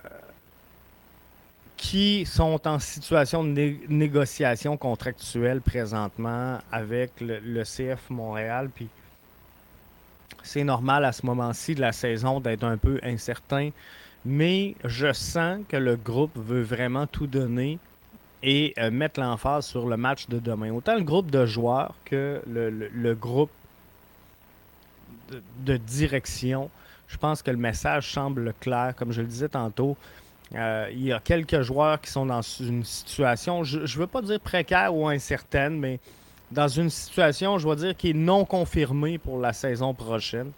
qui 1.76 2.24
sont 2.24 2.66
en 2.66 2.78
situation 2.78 3.44
de 3.44 3.74
négociation 3.90 4.78
contractuelle 4.78 5.60
présentement 5.60 6.60
avec 6.72 7.12
le, 7.20 7.62
CF 7.62 8.08
Montréal. 8.08 8.70
C'est 10.42 10.64
normal 10.64 11.04
à 11.04 11.12
ce 11.12 11.26
moment-ci 11.26 11.74
de 11.74 11.82
la 11.82 11.92
saison 11.92 12.40
d'être 12.40 12.64
un 12.64 12.78
peu 12.78 12.98
incertain. 13.02 13.68
Mais 14.24 14.74
je 14.86 15.12
sens 15.12 15.60
que 15.68 15.76
le 15.76 15.96
groupe 15.96 16.32
veut 16.36 16.62
vraiment 16.62 17.06
tout 17.06 17.26
donner 17.26 17.78
et 18.42 18.72
euh, 18.78 18.90
mettre 18.90 19.20
l'emphase 19.20 19.66
sur 19.66 19.86
le 19.86 19.98
match 19.98 20.26
de 20.28 20.38
demain. 20.38 20.70
Autant 20.72 20.94
le 20.94 21.02
groupe 21.02 21.30
de 21.30 21.44
joueurs 21.44 21.92
que 22.06 22.40
le, 22.46 23.12
groupe 23.12 23.50
de 25.58 25.76
direction 25.76 26.70
je 27.10 27.16
pense 27.16 27.42
que 27.42 27.50
le 27.50 27.56
message 27.56 28.12
semble 28.12 28.54
clair. 28.60 28.94
Comme 28.96 29.12
je 29.12 29.20
le 29.20 29.26
disais 29.26 29.48
tantôt, 29.48 29.96
euh, 30.54 30.88
il 30.92 31.04
y 31.04 31.12
a 31.12 31.18
quelques 31.18 31.62
joueurs 31.62 32.00
qui 32.00 32.10
sont 32.10 32.26
dans 32.26 32.40
une 32.40 32.84
situation, 32.84 33.64
je 33.64 33.80
ne 33.80 33.86
veux 33.86 34.06
pas 34.06 34.22
dire 34.22 34.38
précaire 34.40 34.94
ou 34.94 35.08
incertaine, 35.08 35.78
mais 35.78 35.98
dans 36.52 36.68
une 36.68 36.88
situation, 36.90 37.58
je 37.58 37.68
vais 37.68 37.76
dire, 37.76 37.96
qui 37.96 38.10
est 38.10 38.14
non 38.14 38.44
confirmée 38.44 39.18
pour 39.18 39.38
la 39.38 39.52
saison 39.52 39.92
prochaine. 39.92 40.52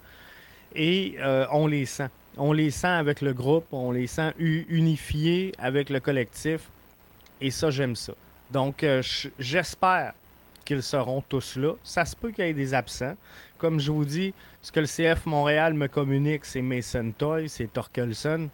Et 0.75 1.17
euh, 1.21 1.47
on 1.53 1.67
les 1.67 1.87
sent. 1.87 2.09
On 2.39 2.53
les 2.53 2.71
sent 2.71 2.87
avec 2.87 3.21
le 3.21 3.35
groupe, 3.35 3.67
on 3.73 3.91
les 3.91 4.07
sent 4.07 4.33
unifiés 4.39 5.53
avec 5.59 5.91
le 5.91 6.01
collectif. 6.01 6.63
Et 7.41 7.51
ça, 7.51 7.71
j'aime 7.71 7.97
ça. 7.97 8.15
Donc, 8.51 8.83
euh, 8.83 9.03
j'espère 9.39 10.15
qu'ils 10.73 10.83
seront 10.83 11.23
tous 11.29 11.57
là. 11.57 11.75
Ça 11.85 12.05
se 12.05 12.17
peut 12.17 12.31
qu'il 12.31 12.47
y 12.47 12.49
ait 12.49 12.55
des 12.55 12.73
absents. 12.73 13.15
Comme 13.59 13.79
je 13.79 13.93
vous 13.93 14.05
dis, 14.05 14.33
ce 14.63 14.73
que 14.73 14.81
le 14.81 14.87
CF 14.87 15.27
Montréal 15.27 15.75
me 15.75 15.87
communique, 15.87 16.45
c'est 16.45 16.63
Mason 16.63 17.13
Toy, 17.17 17.49
c'est 17.49 17.73
Torkelson. 17.73 18.49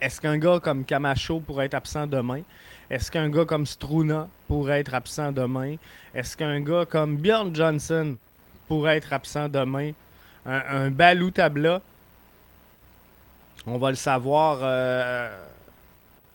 Est-ce 0.00 0.20
qu'un 0.20 0.38
gars 0.38 0.58
comme 0.60 0.84
Camacho 0.84 1.40
pourrait 1.40 1.66
être 1.66 1.74
absent 1.74 2.06
demain? 2.06 2.42
Est-ce 2.90 3.10
qu'un 3.10 3.28
gars 3.30 3.44
comme 3.44 3.66
Struna 3.66 4.28
pourrait 4.48 4.80
être 4.80 4.94
absent 4.94 5.32
demain? 5.32 5.76
Est-ce 6.14 6.36
qu'un 6.36 6.60
gars 6.60 6.84
comme 6.84 7.16
Bjorn 7.16 7.54
Johnson 7.54 8.16
pourrait 8.66 8.96
être 8.96 9.12
absent 9.12 9.48
demain? 9.48 9.92
Un, 10.44 10.90
Balou 10.90 11.30
Tabla, 11.30 11.80
on 13.66 13.78
va 13.78 13.90
le 13.90 13.96
savoir 13.96 14.58
euh, 14.62 15.28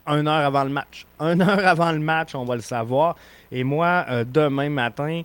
une 0.08 0.28
heure 0.28 0.46
avant 0.46 0.64
le 0.64 0.70
match. 0.70 1.06
Une 1.20 1.42
heure 1.42 1.66
avant 1.66 1.92
le 1.92 2.00
match, 2.00 2.36
on 2.36 2.44
va 2.44 2.56
le 2.56 2.62
savoir. 2.62 3.16
Et 3.52 3.66
moi, 3.66 4.06
euh, 4.10 4.24
demain 4.24 4.70
matin, 4.70 5.24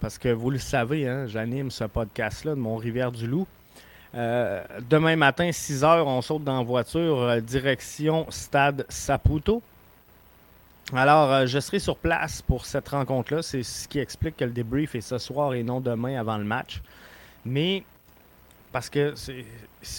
parce 0.00 0.16
que 0.16 0.30
vous 0.30 0.50
le 0.50 0.58
savez, 0.58 1.06
hein, 1.06 1.26
j'anime 1.26 1.70
ce 1.70 1.84
podcast-là 1.84 2.54
de 2.54 2.60
mon 2.60 2.76
Rivière-du-Loup. 2.76 3.46
Euh, 4.14 4.64
demain 4.88 5.16
matin, 5.16 5.52
6 5.52 5.82
h, 5.82 6.02
on 6.02 6.22
saute 6.22 6.44
dans 6.44 6.56
la 6.56 6.64
voiture, 6.64 7.20
euh, 7.20 7.40
direction 7.40 8.26
Stade 8.30 8.86
Saputo. 8.88 9.62
Alors, 10.94 11.46
je 11.46 11.60
serai 11.60 11.78
sur 11.78 11.98
place 11.98 12.40
pour 12.40 12.64
cette 12.64 12.88
rencontre-là. 12.88 13.42
C'est 13.42 13.62
ce 13.62 13.86
qui 13.86 13.98
explique 13.98 14.38
que 14.38 14.46
le 14.46 14.52
débrief 14.52 14.94
est 14.94 15.02
ce 15.02 15.18
soir 15.18 15.52
et 15.52 15.62
non 15.62 15.80
demain 15.80 16.18
avant 16.18 16.38
le 16.38 16.44
match. 16.44 16.80
Mais, 17.44 17.84
parce 18.72 18.88
que 18.88 19.12
c'est 19.14 19.44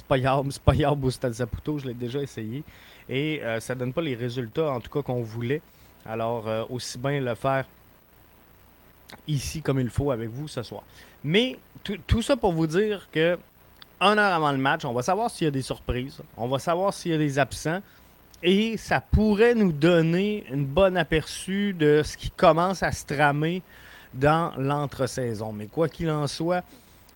pas 0.07 0.17
pas 0.65 0.73
au 0.99 1.11
Stade 1.11 1.33
Saputo, 1.33 1.77
je 1.77 1.85
l'ai 1.85 1.93
déjà 1.93 2.19
essayé. 2.19 2.63
Et 3.07 3.39
ça 3.59 3.75
donne 3.75 3.93
pas 3.93 4.01
les 4.01 4.15
résultats, 4.15 4.71
en 4.71 4.79
tout 4.79 4.89
cas, 4.89 5.03
qu'on 5.03 5.21
voulait. 5.21 5.61
Alors, 6.05 6.45
aussi 6.69 6.97
bien 6.97 7.19
le 7.19 7.35
faire 7.35 7.65
ici 9.27 9.61
comme 9.61 9.79
il 9.79 9.89
faut 9.89 10.11
avec 10.11 10.29
vous 10.29 10.47
ce 10.47 10.63
soir. 10.63 10.83
Mais 11.23 11.57
tout 11.83 12.21
ça 12.21 12.35
pour 12.35 12.53
vous 12.53 12.67
dire 12.67 13.07
que 13.11 13.37
un 14.01 14.17
heure 14.17 14.33
avant 14.33 14.51
le 14.51 14.57
match, 14.57 14.85
on 14.85 14.93
va 14.93 15.01
savoir 15.01 15.29
s'il 15.29 15.45
y 15.45 15.47
a 15.47 15.51
des 15.51 15.61
surprises, 15.61 16.21
on 16.37 16.47
va 16.47 16.59
savoir 16.59 16.93
s'il 16.93 17.11
y 17.11 17.15
a 17.15 17.17
des 17.17 17.37
absents 17.37 17.81
et 18.41 18.77
ça 18.77 19.01
pourrait 19.01 19.55
nous 19.55 19.73
donner 19.73 20.45
une 20.49 20.65
bonne 20.65 20.95
aperçu 20.95 21.73
de 21.73 22.01
ce 22.03 22.15
qui 22.15 22.31
commence 22.31 22.83
à 22.83 22.91
se 22.91 23.05
tramer 23.05 23.61
dans 24.13 24.53
l'entre-saison. 24.57 25.51
Mais 25.51 25.67
quoi 25.67 25.89
qu'il 25.89 26.09
en 26.09 26.27
soit, 26.27 26.63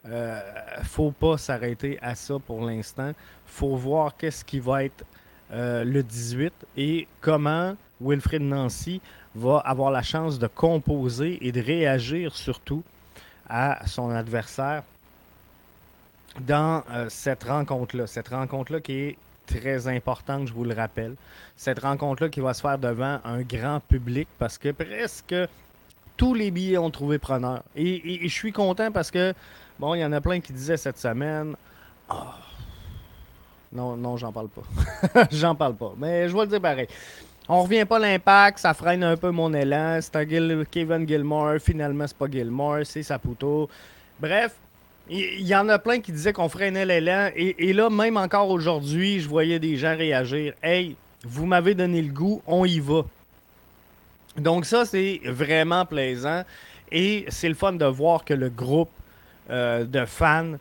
euh, 0.06 0.40
faut 0.84 1.12
pas 1.12 1.38
s'arrêter 1.38 1.98
à 2.02 2.16
ça 2.16 2.36
pour 2.46 2.66
l'instant. 2.66 3.14
faut 3.46 3.76
voir 3.76 4.18
qu'est-ce 4.18 4.44
qui 4.44 4.60
va 4.60 4.84
être 4.84 5.06
euh, 5.52 5.84
le 5.86 6.04
18 6.04 6.54
et 6.76 7.08
comment 7.22 7.76
Wilfred 8.04 8.42
Nancy 8.42 9.02
va 9.36 9.58
avoir 9.60 9.92
la 9.92 10.02
chance 10.02 10.40
de 10.40 10.48
composer 10.48 11.46
et 11.46 11.52
de 11.52 11.62
réagir 11.62 12.36
surtout 12.36 12.84
à 13.50 13.86
son 13.88 14.10
adversaire 14.10 14.84
dans 16.40 16.84
euh, 16.92 17.08
cette 17.10 17.44
rencontre-là. 17.44 18.08
Cette 18.08 18.30
rencontre-là 18.30 18.82
qui 18.82 18.94
est 18.94 19.18
très 19.46 19.88
importante, 19.88 20.48
je 20.48 20.54
vous 20.54 20.64
le 20.64 20.74
rappelle. 20.74 21.16
Cette 21.58 21.80
rencontre-là 21.80 22.30
qui 22.30 22.40
va 22.40 22.54
se 22.54 22.62
faire 22.62 22.78
devant 22.78 23.20
un 23.24 23.42
grand 23.42 23.80
public 23.80 24.28
parce 24.40 24.58
que 24.58 24.70
presque 24.70 25.36
tous 26.18 26.34
les 26.34 26.52
billets 26.52 26.78
ont 26.78 26.92
trouvé 26.92 27.18
preneur. 27.18 27.64
Et, 27.76 28.28
je 28.28 28.34
suis 28.34 28.52
content 28.52 28.92
parce 28.92 29.12
que, 29.12 29.34
bon, 29.80 29.96
il 29.96 30.00
y 30.00 30.06
en 30.06 30.12
a 30.12 30.22
plein 30.22 30.40
qui 30.40 30.54
disaient 30.54 30.78
cette 30.78 31.00
semaine, 31.00 31.56
ah, 32.10 32.38
non, 33.72 33.98
non, 33.98 34.18
j'en 34.18 34.32
parle 34.32 34.50
pas. 34.50 35.28
j'en 35.32 35.56
parle 35.56 35.76
pas. 35.76 35.94
Mais 35.98 36.30
je 36.30 36.36
vais 36.36 36.42
le 36.42 36.48
dire 36.48 36.62
pareil. 36.62 36.88
On 37.50 37.64
revient 37.64 37.86
pas 37.86 38.00
l'impact, 38.00 38.60
ça 38.60 38.74
freine 38.74 39.04
un 39.04 39.18
peu 39.18 39.32
mon 39.32 39.54
élan. 39.54 40.00
C'est 40.02 40.16
un 40.16 40.26
Kevin 40.26 41.08
Gilmore, 41.08 41.56
finalement 41.60 42.08
c'est 42.08 42.18
pas 42.18 42.28
Gilmore, 42.32 42.80
c'est 42.86 43.04
Saputo. 43.04 43.70
Bref, 44.20 44.54
il 45.10 45.46
y, 45.46 45.54
en 45.54 45.68
a 45.68 45.78
plein 45.80 46.00
qui 46.00 46.14
disaient 46.14 46.32
qu'on 46.32 46.48
freinait 46.48 46.86
l'élan. 46.86 47.30
Et, 47.36 47.70
et, 47.70 47.74
là, 47.74 47.90
même 47.90 48.16
encore 48.16 48.50
aujourd'hui, 48.50 49.20
je 49.20 49.28
voyais 49.28 49.60
des 49.60 49.76
gens 49.76 49.98
réagir. 49.98 50.54
Hey, 50.64 50.96
vous 51.24 51.46
m'avez 51.46 51.76
donné 51.76 52.02
le 52.02 52.12
goût, 52.12 52.42
on 52.48 52.64
y 52.64 52.80
va. 52.80 53.02
Donc 54.38 54.66
ça, 54.66 54.86
c'est 54.86 55.20
vraiment 55.26 55.86
plaisant. 55.86 56.44
Et 56.92 57.26
c'est 57.28 57.50
le 57.50 57.56
fun 57.56 57.74
de 57.74 57.86
voir 57.86 58.24
que 58.24 58.34
le 58.34 58.50
groupe 58.50 58.90
euh, 59.50 59.84
de 59.84 60.06
fans, 60.06 60.54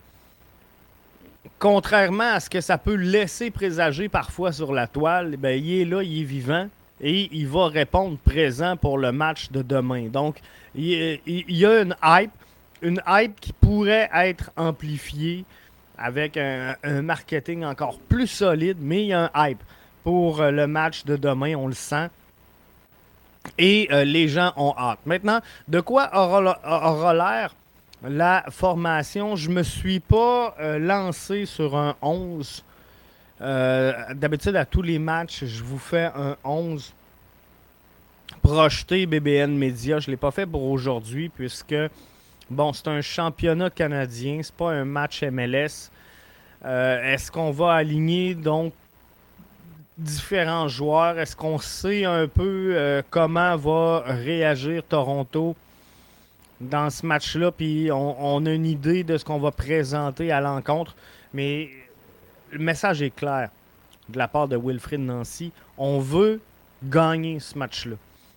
contrairement 1.62 2.34
à 2.34 2.40
ce 2.40 2.50
que 2.50 2.60
ça 2.60 2.76
peut 2.76 2.96
laisser 2.96 3.52
présager 3.52 4.08
parfois 4.08 4.50
sur 4.50 4.72
la 4.72 4.88
toile, 4.88 5.36
ben, 5.36 5.56
il 5.56 5.82
est 5.82 5.84
là, 5.84 6.02
il 6.02 6.22
est 6.22 6.24
vivant 6.24 6.68
et 7.00 7.28
il 7.30 7.46
va 7.46 7.68
répondre 7.68 8.18
présent 8.18 8.76
pour 8.76 8.98
le 8.98 9.12
match 9.12 9.52
de 9.52 9.62
demain. 9.62 10.08
Donc, 10.08 10.40
il, 10.74 11.20
y 11.24 11.64
a 11.64 11.82
une 11.82 11.94
hype, 12.02 12.32
une 12.82 13.00
hype 13.06 13.38
qui 13.38 13.52
pourrait 13.52 14.10
être 14.12 14.50
amplifiée 14.56 15.44
avec 15.96 16.36
un, 16.36 16.74
marketing 17.00 17.64
encore 17.64 18.00
plus 18.08 18.26
solide, 18.26 18.78
mais 18.80 19.04
il 19.04 19.06
y 19.06 19.12
a 19.12 19.30
un 19.32 19.50
hype 19.50 19.62
pour 20.02 20.40
euh, 20.40 20.50
le 20.50 20.66
match 20.66 21.04
de 21.04 21.14
demain, 21.14 21.54
on 21.54 21.68
le 21.68 21.74
sent. 21.74 22.08
Et 23.56 23.86
euh, 23.92 24.02
les 24.02 24.26
gens 24.26 24.52
ont 24.56 24.74
hâte. 24.76 24.98
Maintenant, 25.06 25.38
de 25.68 25.78
quoi 25.78 26.10
aura, 26.12 27.14
l'air 27.14 27.54
la 28.04 28.44
formation? 28.50 29.36
Je 29.36 29.50
me 29.50 29.62
suis 29.62 30.00
pas 30.00 30.54
euh, 30.60 30.78
lancé 30.78 31.46
sur 31.46 31.76
un 31.76 31.94
11. 32.02 32.64
D'habitude, 33.40 34.54
à 34.54 34.64
tous 34.64 34.82
les 34.82 35.00
matchs, 35.00 35.44
je 35.44 35.64
vous 35.64 35.78
fais 35.78 36.10
un 36.14 36.36
11 36.44 36.94
projeté 38.40 39.04
BBN 39.04 39.56
Media. 39.56 39.98
Je 39.98 40.08
ne 40.08 40.12
l'ai 40.12 40.16
pas 40.16 40.30
fait 40.30 40.46
pour 40.46 40.62
aujourd'hui 40.62 41.28
puisque, 41.28 41.74
bon, 42.48 42.72
c'est 42.72 42.86
un 42.86 43.00
championnat 43.00 43.68
canadien, 43.70 44.40
c'est 44.44 44.54
pas 44.54 44.70
un 44.70 44.84
match 44.84 45.24
MLS. 45.24 45.90
Est-ce 46.64 47.32
qu'on 47.32 47.50
va 47.50 47.72
aligner 47.72 48.36
donc 48.36 48.72
différents 49.96 50.68
joueurs? 50.68 51.18
Est-ce 51.18 51.36
qu'on 51.36 51.58
sait 51.58 52.04
un 52.04 52.26
peu 52.26 52.74
euh, 52.74 53.02
comment 53.10 53.56
va 53.56 54.00
réagir 54.06 54.82
Toronto 54.88 55.56
dans 56.62 56.90
ce 56.90 57.04
match-là? 57.04 57.50
Puis 57.50 57.90
on, 57.92 58.46
a 58.46 58.50
une 58.50 58.66
idée 58.66 59.04
de 59.04 59.16
ce 59.16 59.24
qu'on 59.24 59.38
va 59.38 59.50
présenter 59.50 60.32
à 60.32 60.40
l'encontre. 60.40 60.94
Mais 61.34 61.70
le 62.50 62.58
message 62.58 63.02
est 63.02 63.14
clair 63.14 63.50
de 64.08 64.18
la 64.18 64.28
part 64.28 64.48
de 64.48 64.56
Wilfrid 64.56 65.00
Nancy. 65.00 65.52
On 65.78 65.98
veut 65.98 66.40
gagner 66.84 67.40
ce 67.40 67.58
match-là. 67.58 67.96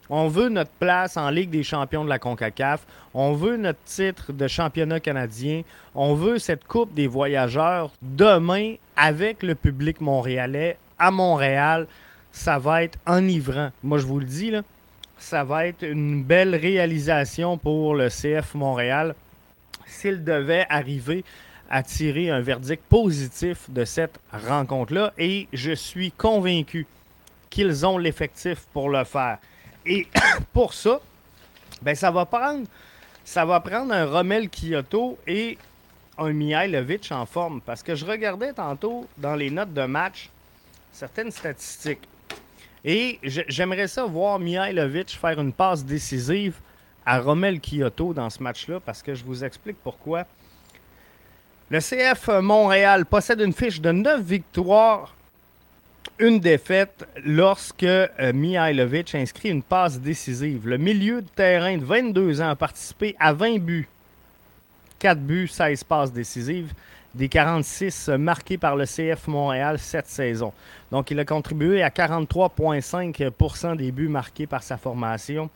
On 0.10 0.28
veut 0.28 0.50
notre 0.50 0.72
place 0.72 1.18
en 1.18 1.30
Ligue 1.32 1.50
des 1.50 1.64
champions 1.64 2.04
de 2.04 2.10
la 2.10 2.20
CONCACAF. 2.20 2.86
On 3.14 3.34
veut 3.34 3.58
notre 3.58 3.82
titre 3.86 4.34
de 4.34 4.48
championnat 4.48 5.00
canadien. 5.00 5.64
On 5.96 6.14
veut 6.14 6.38
cette 6.38 6.66
Coupe 6.66 6.94
des 6.94 7.08
voyageurs 7.08 7.92
demain 8.04 8.76
avec 8.96 9.42
le 9.42 9.56
public 9.56 10.02
montréalais 10.02 10.78
à 11.00 11.12
Montréal, 11.12 11.88
ça 12.32 12.60
va 12.60 12.84
être 12.84 12.98
enivrant. 13.06 13.70
Moi, 13.84 13.98
je 13.98 14.06
vous 14.06 14.20
le 14.20 14.26
dis, 14.26 14.52
là, 14.52 14.62
ça 15.26 15.44
va 15.44 15.66
être 15.66 15.82
une 15.82 16.24
belle 16.24 16.56
réalisation 16.56 17.58
pour 17.58 17.96
le 17.96 18.10
CF 18.10 18.54
Montréal 18.54 19.16
s'il 19.88 20.24
devait 20.24 20.68
arriver 20.70 21.26
à 21.68 21.82
tirer 21.82 22.30
un 22.30 22.42
verdict 22.42 22.84
positif 22.84 23.68
de 23.72 23.86
cette 23.86 24.20
rencontre-là. 24.32 25.14
Et 25.18 25.48
je 25.52 25.72
suis 25.72 26.12
convaincu 26.12 26.86
qu'ils 27.50 27.88
ont 27.88 27.98
l'effectif 27.98 28.68
pour 28.72 28.88
le 28.90 29.04
faire. 29.04 29.40
Et 29.88 30.08
pour 30.54 30.76
ça, 30.76 31.02
ben, 31.82 31.96
ça 31.96 32.12
va 32.12 32.26
prendre 32.26 32.68
ça 33.24 33.46
va 33.46 33.60
prendre 33.62 33.92
un 33.94 34.06
Rommel 34.06 34.48
Kyoto 34.52 35.18
et 35.26 35.58
un 36.20 36.34
Mihailovic 36.34 37.12
en 37.12 37.26
forme. 37.26 37.62
Parce 37.62 37.82
que 37.82 37.96
je 37.96 38.06
regardais 38.06 38.54
tantôt 38.54 39.08
dans 39.18 39.34
les 39.34 39.50
notes 39.50 39.74
de 39.74 39.86
match, 39.86 40.30
certaines 40.94 41.32
statistiques. 41.32 42.08
Et 42.88 43.20
j'aimerais 43.24 43.88
ça 43.88 44.06
voir 44.06 44.38
Mihailovic 44.38 45.10
faire 45.10 45.42
une 45.42 45.52
passe 45.52 45.84
décisive 45.84 46.54
à 47.04 47.20
Romel 47.20 47.60
Kyoto 47.60 48.14
dans 48.14 48.30
ce 48.30 48.44
match-là, 48.44 48.80
parce 48.80 49.02
que 49.02 49.16
je 49.16 49.24
vous 49.24 49.44
explique 49.44 49.78
pourquoi. 49.84 50.26
Le 51.72 51.80
CF 51.80 52.28
Montréal 52.44 53.08
possède 53.08 53.42
une 53.42 53.54
fiche 53.54 53.82
de 53.82 53.92
9 53.92 54.22
victoires, 54.22 55.16
une 56.20 56.40
défaite 56.40 57.08
lorsque 57.26 57.82
euh, 57.84 58.08
Mihailovic 58.34 59.16
inscrit 59.16 59.50
une 59.50 59.64
passe 59.64 60.00
décisive. 60.00 60.68
Le 60.68 60.78
milieu 60.78 61.24
de 61.24 61.28
terrain 61.28 61.78
de 61.78 61.84
22 61.84 62.40
ans 62.42 62.50
a 62.50 62.56
participé 62.56 63.16
à 63.20 63.34
20 63.34 63.58
buts. 63.58 63.88
4 65.00 65.20
buts, 65.20 65.48
16 65.48 65.84
passes 65.86 66.14
décisives 66.14 66.72
des 67.16 67.30
46 67.30 68.10
marqués 68.10 68.58
par 68.58 68.76
le 68.76 68.86
CF 68.86 69.28
Montréal 69.28 69.80
cette 69.80 70.08
saison. 70.08 70.52
Donc, 70.92 71.12
il 71.12 71.20
a 71.20 71.26
contribué 71.26 71.82
à 71.82 71.90
43,5% 71.90 73.78
des 73.78 73.92
buts 73.92 74.10
marqués 74.10 74.48
par 74.48 74.62
sa 74.64 74.78
formation. 74.78 75.50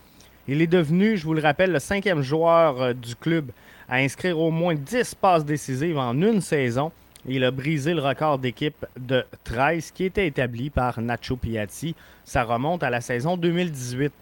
Il 0.48 0.62
est 0.62 0.68
devenu, 0.68 1.18
je 1.18 1.26
vous 1.26 1.34
le 1.34 1.42
rappelle, 1.42 1.72
le 1.72 1.80
cinquième 1.80 2.22
joueur 2.22 2.82
euh, 2.82 2.94
du 2.94 3.16
club 3.16 3.52
à 3.88 3.98
inscrire 3.98 4.40
au 4.40 4.52
moins 4.52 4.74
10 4.74 5.16
passes 5.16 5.46
décisives 5.46 5.98
en 5.98 6.20
une 6.22 6.42
saison. 6.42 6.92
Il 7.28 7.44
a 7.44 7.52
brisé 7.52 7.94
le 7.94 8.02
record 8.02 8.40
d'équipe 8.40 8.86
de 8.98 9.26
13 9.44 9.92
qui 9.92 10.06
était 10.06 10.28
établi 10.28 10.70
par 10.70 11.02
Nacho 11.02 11.36
Piatti. 11.36 11.94
Ça 12.24 12.44
remonte 12.44 12.82
à 12.84 12.90
la 12.90 13.02
saison 13.02 13.36
2018. 13.36 14.14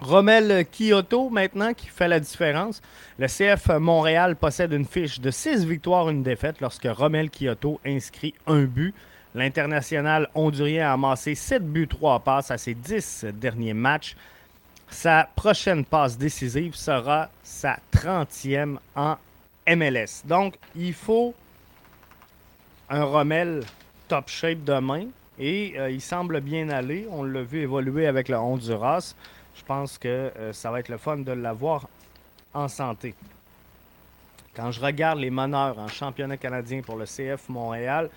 Romel 0.00 0.66
Kyoto, 0.66 1.30
maintenant, 1.30 1.72
qui 1.72 1.86
fait 1.86 2.08
la 2.08 2.20
différence. 2.20 2.82
Le 3.18 3.26
CF 3.26 3.68
Montréal 3.78 4.36
possède 4.36 4.72
une 4.72 4.84
fiche 4.84 5.20
de 5.20 5.30
6 5.30 5.64
victoires, 5.64 6.10
une 6.10 6.22
défaite 6.22 6.60
lorsque 6.60 6.86
Romel 6.86 7.30
Kyoto 7.30 7.80
inscrit 7.84 8.34
un 8.46 8.64
but. 8.64 8.94
L'international 9.34 10.28
hondurien 10.34 10.88
a 10.88 10.92
amassé 10.92 11.34
7 11.34 11.62
buts, 11.64 11.88
3 11.88 12.20
passes 12.20 12.50
à 12.50 12.58
ses 12.58 12.74
10 12.74 13.26
derniers 13.34 13.74
matchs. 13.74 14.16
Sa 14.90 15.28
prochaine 15.34 15.84
passe 15.84 16.16
décisive 16.16 16.74
sera 16.74 17.28
sa 17.42 17.78
30e 17.92 18.76
en 18.94 19.16
MLS. 19.66 20.22
Donc, 20.24 20.54
il 20.76 20.94
faut 20.94 21.34
un 22.88 23.04
Rommel 23.04 23.62
top 24.08 24.28
shape 24.28 24.64
demain. 24.64 25.06
Et 25.38 25.74
euh, 25.76 25.90
il 25.90 26.00
semble 26.00 26.40
bien 26.40 26.70
aller. 26.70 27.06
On 27.10 27.22
l'a 27.22 27.42
vu 27.42 27.60
évoluer 27.60 28.06
avec 28.06 28.28
le 28.28 28.36
Honduras 28.36 29.14
pense 29.66 29.98
que 29.98 30.08
euh, 30.08 30.52
ça 30.52 30.70
va 30.70 30.80
être 30.80 30.88
le 30.88 30.98
fun 30.98 31.18
de 31.18 31.32
l'avoir 31.32 31.88
en 32.54 32.68
santé. 32.68 33.14
Quand 34.54 34.70
je 34.70 34.80
regarde 34.80 35.18
les 35.18 35.30
meneurs 35.30 35.78
en 35.78 35.88
championnat 35.88 36.36
canadien 36.36 36.80
pour 36.80 36.96
le 36.96 37.04
CF 37.04 37.48
Montréal, 37.48 38.08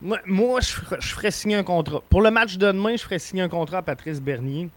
moi, 0.00 0.60
je, 0.60 0.72
ferais 0.72 1.30
signer 1.30 1.56
un 1.56 1.62
contrat. 1.62 2.02
Pour 2.08 2.22
le 2.22 2.30
match 2.32 2.56
de 2.56 2.66
demain, 2.66 2.96
je 2.96 3.02
ferais 3.02 3.20
signer 3.20 3.42
un 3.42 3.48
contrat 3.48 3.78
à 3.78 3.82
Patrice 3.82 4.20
Bernier 4.20 4.68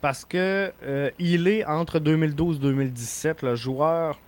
parce 0.00 0.24
que 0.24 0.72
euh, 0.82 1.10
il 1.18 1.48
est 1.48 1.64
entre 1.64 1.98
2012-2017 1.98 3.44
le 3.44 3.56
joueur 3.56 4.18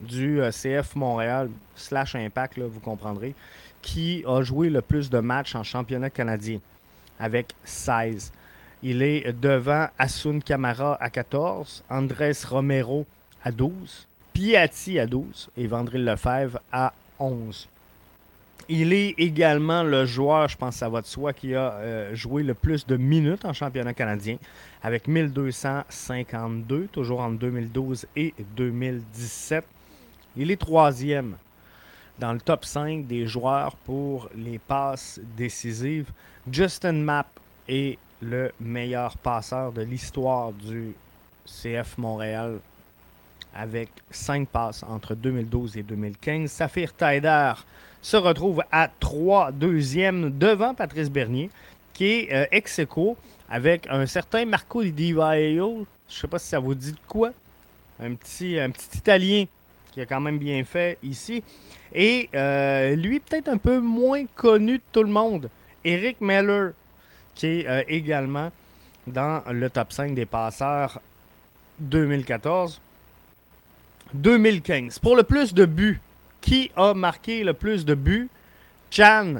du 0.00 0.40
euh, 0.40 0.50
CF 0.50 0.96
Montréal 0.96 1.50
slash 1.76 2.16
Impact, 2.16 2.58
vous 2.58 2.80
comprendrez, 2.80 3.34
qui 3.80 4.24
a 4.26 4.42
joué 4.42 4.70
le 4.70 4.82
plus 4.82 5.08
de 5.08 5.18
matchs 5.20 5.54
en 5.54 5.62
championnat 5.62 6.10
canadien 6.10 6.58
avec 7.18 7.54
16. 7.64 8.32
Il 8.88 9.02
est 9.02 9.32
devant 9.32 9.88
Asun 9.98 10.38
Camara 10.38 10.96
à 11.00 11.10
14, 11.10 11.82
Andrés 11.90 12.30
Romero 12.48 13.04
à 13.42 13.50
12, 13.50 14.06
Piatti 14.32 15.00
à 15.00 15.08
12 15.08 15.50
et 15.56 15.66
Vandril 15.66 16.04
Lefebvre 16.04 16.60
à 16.70 16.92
11. 17.18 17.66
Il 18.68 18.92
est 18.92 19.16
également 19.18 19.82
le 19.82 20.06
joueur, 20.06 20.46
je 20.46 20.56
pense 20.56 20.74
que 20.74 20.78
ça 20.78 20.88
va 20.88 21.00
de 21.00 21.06
soi, 21.06 21.32
qui 21.32 21.56
a 21.56 21.72
euh, 21.72 22.14
joué 22.14 22.44
le 22.44 22.54
plus 22.54 22.86
de 22.86 22.96
minutes 22.96 23.44
en 23.44 23.52
championnat 23.52 23.92
canadien 23.92 24.36
avec 24.84 25.08
1252, 25.08 26.86
toujours 26.92 27.22
en 27.22 27.30
2012 27.30 28.06
et 28.14 28.34
2017. 28.56 29.64
Il 30.36 30.52
est 30.52 30.60
troisième 30.60 31.34
dans 32.20 32.32
le 32.32 32.38
top 32.38 32.64
5 32.64 33.04
des 33.08 33.26
joueurs 33.26 33.74
pour 33.84 34.28
les 34.36 34.60
passes 34.60 35.18
décisives. 35.36 36.08
Justin 36.48 36.92
Mapp 36.92 37.26
est 37.66 37.98
le 38.20 38.52
meilleur 38.60 39.16
passeur 39.18 39.72
de 39.72 39.82
l'histoire 39.82 40.52
du 40.52 40.94
CF 41.46 41.98
Montréal 41.98 42.58
avec 43.54 43.88
5 44.10 44.48
passes 44.48 44.82
entre 44.82 45.14
2012 45.14 45.76
et 45.76 45.82
2015. 45.82 46.50
Saphir 46.50 46.92
Taider 46.92 47.52
se 48.02 48.16
retrouve 48.16 48.62
à 48.70 48.88
3 49.00 49.52
deuxième 49.52 50.36
devant 50.36 50.74
Patrice 50.74 51.10
Bernier, 51.10 51.50
qui 51.92 52.04
est 52.04 52.32
euh, 52.32 52.46
ex 52.50 52.78
ex 52.78 52.94
avec 53.48 53.86
un 53.88 54.06
certain 54.06 54.44
Marco 54.44 54.82
Di 54.82 55.12
Vaio. 55.12 55.86
Je 56.08 56.14
ne 56.14 56.20
sais 56.20 56.28
pas 56.28 56.38
si 56.38 56.48
ça 56.48 56.58
vous 56.58 56.74
dit 56.74 56.92
de 56.92 56.98
quoi. 57.08 57.30
Un 57.98 58.14
petit, 58.14 58.58
un 58.58 58.70
petit 58.70 58.98
Italien 58.98 59.46
qui 59.92 60.02
a 60.02 60.06
quand 60.06 60.20
même 60.20 60.38
bien 60.38 60.62
fait 60.64 60.98
ici. 61.02 61.42
Et 61.94 62.28
euh, 62.34 62.94
lui, 62.94 63.20
peut-être 63.20 63.48
un 63.48 63.56
peu 63.56 63.80
moins 63.80 64.26
connu 64.34 64.78
de 64.78 64.82
tout 64.92 65.02
le 65.02 65.08
monde. 65.08 65.48
Eric 65.84 66.20
Meller, 66.20 66.72
qui 67.36 67.46
est 67.46 67.68
euh, 67.68 67.84
également 67.86 68.50
dans 69.06 69.42
le 69.52 69.70
top 69.70 69.92
5 69.92 70.14
des 70.14 70.26
passeurs 70.26 71.00
2014. 71.78 72.80
2015. 74.14 74.98
Pour 74.98 75.16
le 75.16 75.22
plus 75.22 75.54
de 75.54 75.64
buts, 75.64 76.00
qui 76.40 76.70
a 76.76 76.94
marqué 76.94 77.44
le 77.44 77.52
plus 77.52 77.84
de 77.84 77.94
buts? 77.94 78.28
Chan, 78.90 79.34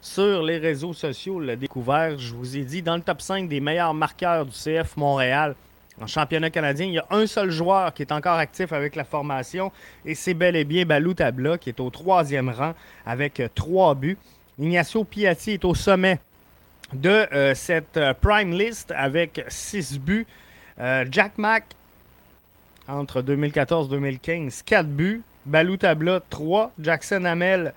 sur 0.00 0.42
les 0.42 0.58
réseaux 0.58 0.92
sociaux, 0.92 1.40
l'a 1.40 1.56
découvert. 1.56 2.18
Je 2.18 2.34
vous 2.34 2.56
ai 2.56 2.64
dit, 2.64 2.82
dans 2.82 2.96
le 2.96 3.02
top 3.02 3.20
5 3.20 3.48
des 3.48 3.60
meilleurs 3.60 3.94
marqueurs 3.94 4.46
du 4.46 4.52
CF 4.52 4.96
Montréal 4.96 5.54
En 6.00 6.06
championnat 6.06 6.50
canadien, 6.50 6.86
il 6.86 6.92
y 6.92 6.98
a 6.98 7.06
un 7.10 7.26
seul 7.26 7.50
joueur 7.50 7.92
qui 7.92 8.02
est 8.02 8.12
encore 8.12 8.38
actif 8.38 8.72
avec 8.72 8.94
la 8.94 9.04
formation 9.04 9.72
et 10.04 10.14
c'est 10.14 10.34
bel 10.34 10.54
et 10.56 10.64
bien 10.64 10.84
Balou 10.84 11.14
Tabla 11.14 11.58
qui 11.58 11.70
est 11.70 11.80
au 11.80 11.90
troisième 11.90 12.50
rang 12.50 12.74
avec 13.04 13.42
trois 13.54 13.94
buts. 13.94 14.18
Ignacio 14.58 15.04
Piatti 15.04 15.52
est 15.52 15.64
au 15.64 15.74
sommet 15.74 16.20
de 16.92 17.54
cette 17.54 17.98
prime 18.20 18.52
list 18.52 18.92
avec 18.96 19.44
six 19.48 19.98
buts. 19.98 20.26
Jack 21.10 21.38
Mack, 21.38 21.64
entre 22.88 23.22
2014-2015, 23.22 24.62
4 24.64 24.86
buts. 24.86 25.22
Balou 25.46 25.76
Tabla, 25.76 26.20
3. 26.30 26.72
Jackson 26.80 27.24
Hamel, 27.24 27.72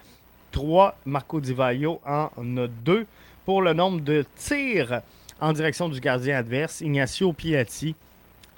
3. 0.52 0.98
Marco 1.06 1.40
Di 1.40 1.54
Vaio 1.54 2.02
en 2.06 2.30
a 2.58 2.68
2. 2.68 3.06
Pour 3.46 3.62
le 3.62 3.74
nombre 3.74 4.02
de 4.02 4.26
tirs 4.38 5.02
en 5.40 5.52
direction 5.52 5.90
du 5.90 6.00
gardien 6.00 6.38
adverse, 6.38 6.82
Ignacio 6.82 7.34
Piatti, 7.34 7.96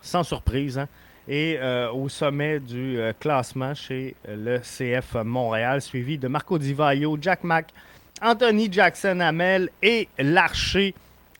sans 0.01 0.23
surprise, 0.23 0.77
hein, 0.77 0.87
euh, 1.27 1.91
au 1.91 2.07
sommet 2.07 2.59
du 2.59 2.99
euh, 2.99 3.11
classement 3.19 3.73
chez 3.73 4.15
le 4.27 4.59
CF 4.59 5.15
Montréal, 5.23 5.81
suivi 5.81 6.19
de 6.19 6.27
Marco 6.27 6.59
Di 6.59 6.73
Vaio, 6.73 7.17
Jack 7.19 7.43
Mack, 7.43 7.73
Anthony 8.21 8.71
Jackson 8.71 9.19
Hamel 9.19 9.69
et 9.81 10.07
l'archer 10.17 10.93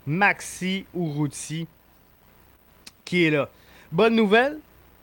Maxi 0.06 0.86
Urruti 0.96 1.68
qui 3.06 3.26
est 3.26 3.30
là. 3.30 3.48
Bonne 3.92 4.16
nouvelle, 4.16 4.58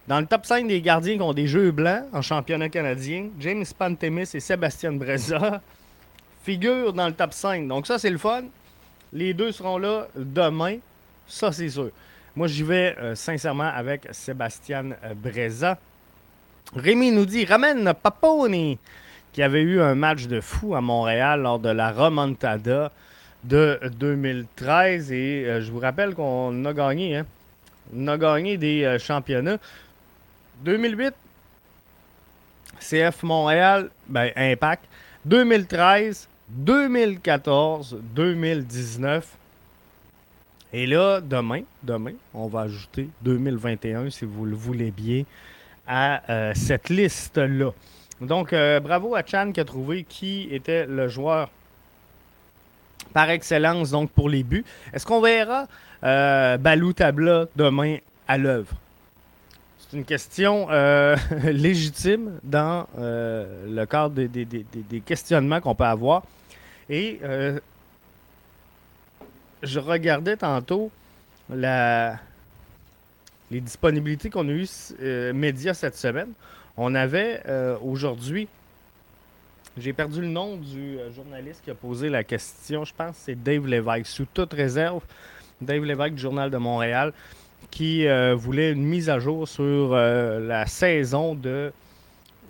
dans 0.09 0.21
le 0.21 0.27
top 0.27 0.45
5 0.45 0.67
des 0.67 0.83
gardiens 0.83 1.17
qui 1.17 1.23
ont 1.23 1.33
des 1.33 1.47
jeux 1.47 1.71
blancs 1.71 2.05
en 2.13 2.21
championnat 2.21 2.69
canadien, 2.69 3.29
James 3.39 3.65
Pantemis 3.79 4.29
et 4.35 4.41
Sébastien 4.41 4.93
Breza 4.93 5.63
figurent 6.45 6.93
dans 6.93 7.07
le 7.07 7.15
top 7.15 7.33
5. 7.33 7.69
Donc 7.69 7.87
ça, 7.87 7.99
c'est 7.99 8.11
le 8.11 8.19
fun. 8.19 8.43
Les 9.13 9.33
deux 9.33 9.53
seront 9.53 9.79
là 9.79 10.09
demain. 10.17 10.79
Ça, 11.29 11.53
c'est 11.53 11.69
sûr. 11.69 11.91
Moi, 12.35 12.49
j'y 12.49 12.63
vais 12.63 12.97
euh, 12.99 13.15
sincèrement 13.15 13.71
avec 13.73 14.09
Sébastien 14.11 14.91
Breza. 15.15 15.79
Rémi 16.75 17.13
nous 17.13 17.27
dit 17.27 17.45
ramène 17.45 17.93
Paponi, 17.95 18.79
qui 19.33 19.43
avait 19.43 19.63
eu 19.63 19.81
un 19.81 19.95
match 19.95 20.27
de 20.27 20.41
fou 20.41 20.75
à 20.75 20.81
Montréal 20.81 21.43
lors 21.43 21.59
de 21.59 21.69
la 21.69 21.91
remontada 21.91 22.93
de 23.45 23.81
2013. 23.99 25.13
Et 25.13 25.45
euh, 25.47 25.61
je 25.61 25.71
vous 25.71 25.81
rappelle 25.81 26.15
qu'on 26.15 26.65
a 26.65 26.73
gagné. 26.73 27.17
Hein? 27.17 27.27
On 27.97 28.09
a 28.09 28.19
gagné 28.19 28.57
des 28.57 28.97
championnats. 28.99 29.59
2008, 30.65 31.15
CF 32.81 33.23
Montréal, 33.23 33.91
ben, 34.09 34.31
Impact. 34.37 34.85
2013, 35.25 36.29
2014, 36.49 37.99
2019. 38.15 39.27
Et 40.73 40.87
là, 40.87 41.21
demain, 41.21 41.63
demain, 41.83 42.15
on 42.33 42.49
va 42.49 42.63
ajouter 42.63 43.09
2021, 43.23 44.11
si 44.11 44.25
vous 44.25 44.47
le 44.47 44.57
voulez 44.57 44.91
bien, 44.91 45.25
à 45.87 46.23
euh, 46.31 46.53
cette 46.55 46.89
liste-là. 46.89 47.71
Donc, 48.23 48.53
euh, 48.53 48.79
bravo 48.81 49.15
à 49.15 49.25
Chan 49.25 49.51
qui 49.53 49.61
a 49.61 49.65
trouvé 49.65 50.05
qui 50.05 50.49
était 50.51 50.87
le 50.87 51.09
joueur 51.09 51.49
par 53.13 53.31
excellence 53.31 53.91
donc 53.91 54.11
pour 54.11 54.29
les 54.29 54.43
buts. 54.43 54.65
Est-ce 54.93 55.07
qu'on 55.07 55.21
verra 55.21 55.67
euh, 56.05 56.57
Balou 56.57 56.93
demain 57.57 57.99
à 58.27 58.39
l'œuvre? 58.39 58.75
C'est 59.79 59.97
une 59.97 60.05
question 60.05 60.69
euh, 60.71 61.17
légitime 61.45 62.39
dans 62.43 62.87
euh, 62.99 63.67
le 63.69 63.87
cadre 63.87 64.15
des, 64.15 65.01
questionnements 65.05 65.61
qu'on 65.61 65.75
peut 65.75 65.85
avoir. 65.85 66.23
Et 66.89 67.21
je 69.63 69.79
regardais 69.79 70.37
tantôt 70.37 70.91
les 71.51 72.17
disponibilités 73.51 74.31
qu'on 74.31 74.49
a 74.49 74.53
eues 74.53 74.69
médias 75.33 75.75
cette 75.75 75.97
semaine. 75.97 76.33
On 76.77 76.95
avait 76.95 77.43
aujourd'hui, 77.83 78.49
j'ai 79.77 79.93
perdu 79.93 80.21
le 80.21 80.27
nom 80.29 80.57
du 80.57 80.97
journaliste 81.15 81.63
qui 81.65 81.71
a 81.71 81.75
posé 81.75 82.09
la 82.09 82.25
question, 82.25 82.85
je 82.85 82.95
pense 82.95 83.17
que 83.17 83.23
c'est 83.25 83.43
Dave 83.43 83.67
Lévesque, 83.67 84.07
sous 84.07 84.27
toute 84.33 84.53
réserve. 84.53 85.03
Dave 85.61 85.85
Lévesque 85.85 86.15
du 86.15 86.23
Journal 86.23 86.51
de 86.51 86.57
Montréal 86.57 87.13
qui 87.71 88.07
euh, 88.07 88.35
voulait 88.35 88.73
une 88.73 88.85
mise 88.85 89.09
à 89.09 89.19
jour 89.19 89.49
sur 89.49 89.65
euh, 89.65 90.47
la 90.47 90.67
saison 90.67 91.35
de 91.35 91.73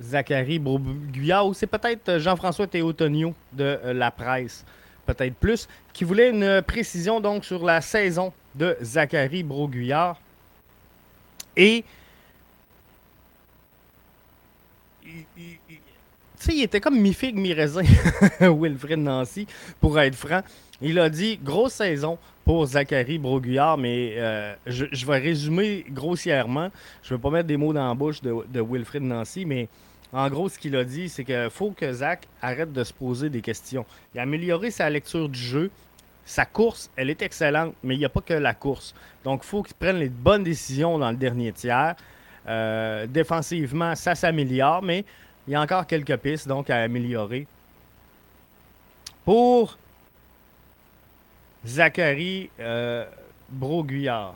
Zachary 0.01 0.59
Broguillard, 0.59 1.47
ou 1.47 1.55
c'est 1.55 1.67
peut-être 1.67 2.19
Jean-François 2.19 2.67
Théotonio 2.67 3.35
de 3.53 3.79
euh, 3.85 3.93
la 3.93 4.11
presse, 4.11 4.65
peut-être 5.07 5.35
plus, 5.37 5.69
qui 5.93 6.05
voulait 6.05 6.31
une 6.31 6.61
précision 6.63 7.21
donc 7.21 7.45
sur 7.45 7.65
la 7.65 7.81
saison 7.81 8.33
de 8.55 8.77
Zachary 8.83 9.43
Broguillard. 9.43 10.19
Et 11.57 11.85
tu 16.43 16.51
sais, 16.51 16.57
il 16.57 16.63
était 16.63 16.81
comme 16.81 16.99
mi-figue, 16.99 17.37
mi-raisin, 17.37 17.83
Wilfred 18.41 18.99
Nancy, 18.99 19.47
pour 19.81 19.99
être 20.01 20.17
franc. 20.17 20.43
Il 20.81 20.99
a 20.99 21.09
dit 21.09 21.39
grosse 21.41 21.75
saison 21.75 22.19
pour 22.45 22.67
Zachary 22.67 23.19
Broguillard, 23.19 23.79
mais 23.79 24.15
euh, 24.17 24.55
je, 24.67 25.07
vais 25.07 25.19
résumer 25.19 25.85
grossièrement. 25.89 26.71
Je 27.05 27.15
ne 27.15 27.19
vais 27.19 27.23
pas 27.23 27.31
mettre 27.31 27.47
des 27.47 27.57
mots 27.57 27.73
dans 27.73 27.87
la 27.87 27.95
bouche 27.95 28.21
de, 28.21 28.61
Wilfred 28.61 29.05
Nancy, 29.05 29.45
mais 29.45 29.69
en 30.13 30.29
gros, 30.29 30.49
ce 30.49 30.59
qu'il 30.59 30.75
a 30.75 30.85
dit, 30.85 31.09
c'est 31.09 31.25
qu'il 31.25 31.49
faut 31.51 31.71
que 31.71 31.93
Zach 31.93 32.27
arrête 32.41 32.73
de 32.73 32.83
se 32.83 32.93
poser 32.93 33.31
des 33.31 33.41
questions. 33.41 33.87
Il 34.13 34.19
a 34.19 34.23
amélioré 34.25 34.73
sa 34.73 34.91
lecture 34.91 35.29
du 35.29 35.39
jeu. 35.39 35.71
Sa 36.25 36.45
course, 36.45 36.91
elle 36.97 37.11
est 37.11 37.23
excellente, 37.23 37.75
mais 37.85 37.95
il 37.95 37.99
n'y 37.99 38.05
a 38.05 38.09
pas 38.09 38.21
que 38.21 38.35
la 38.35 38.55
course. 38.55 38.95
Donc, 39.25 39.43
il 39.45 39.47
faut 39.47 39.63
qu'il 39.63 39.75
prenne 39.75 39.99
les 39.99 40.09
bonnes 40.09 40.45
décisions 40.45 40.99
dans 40.99 41.11
le 41.11 41.17
dernier 41.17 41.53
tiers. 41.53 41.95
Euh, 42.49 43.07
défensivement, 43.07 43.95
ça 43.95 44.15
s'améliore, 44.15 44.83
mais 44.83 45.05
il 45.47 45.53
y 45.53 45.57
a 45.57 45.61
encore 45.61 45.87
quelques 45.87 46.17
pistes 46.17 46.49
donc 46.49 46.71
à 46.71 46.79
améliorer. 46.83 47.47
Pour 49.25 49.79
Zachary 51.65 52.51
euh, 52.59 53.05
Broguillard. 53.49 54.35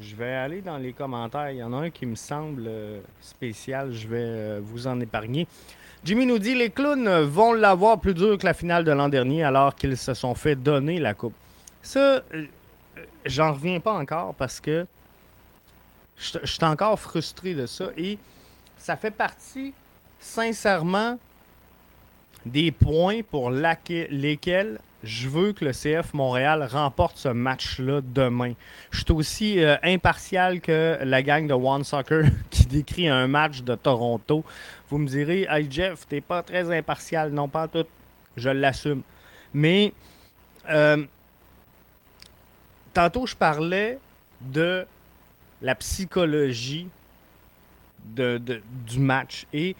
Je 0.00 0.14
vais 0.14 0.34
aller 0.34 0.60
dans 0.60 0.76
les 0.76 0.92
commentaires. 0.92 1.50
Il 1.50 1.56
y 1.56 1.62
en 1.62 1.72
a 1.72 1.76
un 1.76 1.90
qui 1.90 2.06
me 2.06 2.14
semble 2.14 2.64
euh, 2.68 3.00
spécial. 3.20 3.92
Je 3.92 4.06
vais 4.06 4.60
vous 4.60 4.86
en 4.86 5.00
épargner. 5.00 5.48
Jimmy 6.04 6.26
nous 6.26 6.38
dit 6.38 6.54
les 6.54 6.70
clowns 6.70 7.08
vont 7.22 7.52
l'avoir 7.52 7.98
plus 7.98 8.14
dur 8.14 8.38
que 8.38 8.44
la 8.44 8.54
finale 8.54 8.84
de 8.84 8.92
l'an 8.92 9.08
dernier 9.08 9.42
alors 9.42 9.74
qu'ils 9.74 9.96
se 9.96 10.14
sont 10.14 10.34
fait 10.34 10.54
donner 10.54 11.00
la 11.00 11.14
coupe. 11.14 11.34
Ça, 11.82 12.22
j'en 13.24 13.52
reviens 13.54 13.80
pas 13.80 13.94
encore 13.94 14.34
parce 14.34 14.60
que 14.60 14.86
je 16.18 16.38
suis 16.44 16.64
encore 16.64 16.98
frustré 16.98 17.54
de 17.54 17.66
ça. 17.66 17.86
Et 17.96 18.18
ça 18.78 18.96
fait 18.96 19.10
partie, 19.10 19.72
sincèrement, 20.20 21.18
des 22.44 22.70
points 22.70 23.22
pour 23.22 23.50
lesquels 23.50 24.78
je 25.02 25.28
veux 25.28 25.52
que 25.52 25.64
le 25.64 25.72
CF 25.72 26.14
Montréal 26.14 26.66
remporte 26.70 27.18
ce 27.18 27.28
match-là 27.28 28.00
demain. 28.02 28.54
Je 28.90 29.00
suis 29.00 29.12
aussi 29.12 29.62
euh, 29.62 29.76
impartial 29.82 30.60
que 30.60 30.98
la 31.02 31.22
gang 31.22 31.46
de 31.46 31.54
One 31.54 31.84
Soccer 31.84 32.24
qui 32.50 32.66
décrit 32.66 33.08
un 33.08 33.26
match 33.26 33.62
de 33.62 33.74
Toronto. 33.74 34.44
Vous 34.88 34.98
me 34.98 35.06
direz, 35.06 35.46
hey 35.48 35.68
Jeff, 35.70 36.06
t'es 36.08 36.20
pas 36.20 36.42
très 36.42 36.76
impartial. 36.76 37.30
Non, 37.30 37.48
pas 37.48 37.68
tout. 37.68 37.86
Je 38.36 38.48
l'assume. 38.48 39.02
Mais 39.54 39.92
euh, 40.68 41.04
tantôt, 42.92 43.26
je 43.26 43.36
parlais 43.36 43.98
de 44.40 44.86
la 45.62 45.74
psychologie 45.74 46.88
du 48.14 48.98
match. 48.98 49.46
Et 49.52 49.74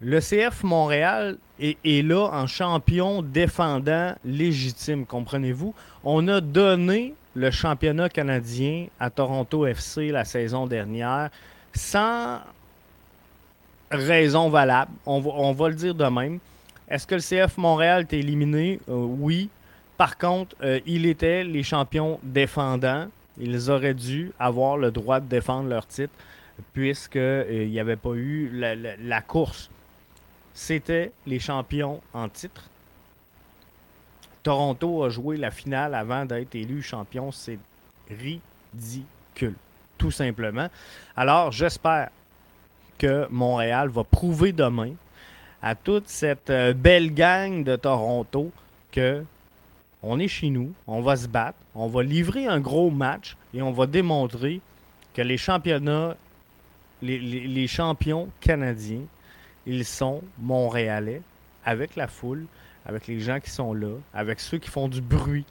le 0.00 0.20
CF 0.20 0.62
Montréal 0.64 1.38
est, 1.60 2.06
là 2.06 2.28
en 2.32 2.46
champion 2.46 3.22
défendant 3.22 4.14
légitime, 4.24 5.06
comprenez-vous? 5.06 5.74
On 6.02 6.28
a 6.28 6.40
donné 6.40 7.14
le 7.34 7.50
championnat 7.50 8.08
canadien 8.08 8.86
à 9.00 9.10
Toronto 9.10 9.66
FC 9.66 10.10
la 10.10 10.24
saison 10.24 10.66
dernière 10.66 11.30
sans 11.74 12.40
raison 13.90 14.48
valable. 14.48 14.92
On 15.06 15.52
va, 15.52 15.68
le 15.68 15.74
dire 15.74 15.94
de 15.94 16.04
même. 16.04 16.38
Est-ce 16.88 17.06
que 17.06 17.14
le 17.14 17.20
CF 17.20 17.56
Montréal 17.56 18.06
est 18.10 18.16
éliminé? 18.16 18.80
Euh, 18.88 18.94
oui. 18.94 19.48
Par 19.96 20.18
contre, 20.18 20.54
euh, 20.62 20.80
il 20.86 21.06
était 21.06 21.44
les 21.44 21.62
champions 21.62 22.18
défendants. 22.22 23.06
Ils 23.38 23.70
auraient 23.70 23.94
dû 23.94 24.32
avoir 24.38 24.76
le 24.76 24.90
droit 24.90 25.20
de 25.20 25.26
défendre 25.26 25.68
leur 25.68 25.86
titre 25.86 26.14
puisqu'il 26.72 27.20
euh, 27.20 27.66
n'y 27.66 27.80
avait 27.80 27.96
pas 27.96 28.14
eu 28.14 28.50
la 28.52 29.20
course 29.20 29.70
c'était 30.54 31.10
les 31.26 31.40
champions 31.40 32.00
en 32.14 32.28
titre. 32.28 32.62
Toronto 34.44 35.02
a 35.02 35.10
joué 35.10 35.36
la 35.36 35.50
finale 35.50 35.94
avant 35.94 36.24
d'être 36.24 36.54
élu 36.54 36.80
champion. 36.80 37.32
C'est 37.32 37.58
ridicule, 38.08 39.54
tout 39.98 40.12
simplement. 40.12 40.68
Alors, 41.16 41.50
j'espère 41.50 42.10
que 42.98 43.26
Montréal 43.30 43.88
va 43.88 44.04
prouver 44.04 44.52
demain 44.52 44.92
à 45.60 45.74
toute 45.74 46.08
cette 46.08 46.50
euh, 46.50 46.72
belle 46.72 47.12
gang 47.12 47.64
de 47.64 47.74
Toronto 47.74 48.52
que 48.92 49.24
On 50.06 50.18
est 50.18 50.28
chez 50.28 50.50
nous, 50.50 50.74
on 50.86 51.00
va 51.00 51.16
se 51.16 51.26
battre, 51.26 51.56
on 51.74 51.86
va 51.86 52.02
livrer 52.02 52.46
un 52.46 52.60
gros 52.60 52.90
match 52.90 53.36
et 53.54 53.62
on 53.62 53.72
va 53.72 53.86
démontrer 53.86 54.60
que 55.14 55.22
les 55.22 55.38
championnats, 55.38 56.14
les, 57.00 57.66
champions 57.66 58.28
canadiens, 58.40 59.00
ils 59.64 59.86
sont 59.86 60.22
montréalais 60.38 61.22
avec 61.64 61.96
la 61.96 62.06
foule, 62.06 62.44
avec 62.84 63.06
les 63.06 63.18
gens 63.18 63.40
qui 63.40 63.48
sont 63.48 63.72
là, 63.72 63.96
avec 64.12 64.40
ceux 64.40 64.58
qui 64.58 64.68
font 64.68 64.88
du 64.88 65.00
bruit. 65.00 65.46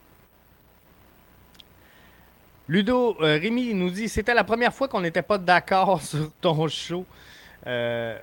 Ludo, 2.68 3.18
euh, 3.22 3.40
Rémi 3.40 3.74
nous 3.74 3.90
dit 3.90 4.08
c'était 4.08 4.36
la 4.36 4.44
première 4.44 4.74
fois 4.74 4.88
qu'on 4.88 5.02
n'était 5.02 5.24
pas 5.24 5.40
d'accord 5.40 6.00
sur 6.04 6.32
ton 6.42 6.68
show. 6.68 7.08
Euh, 7.66 8.20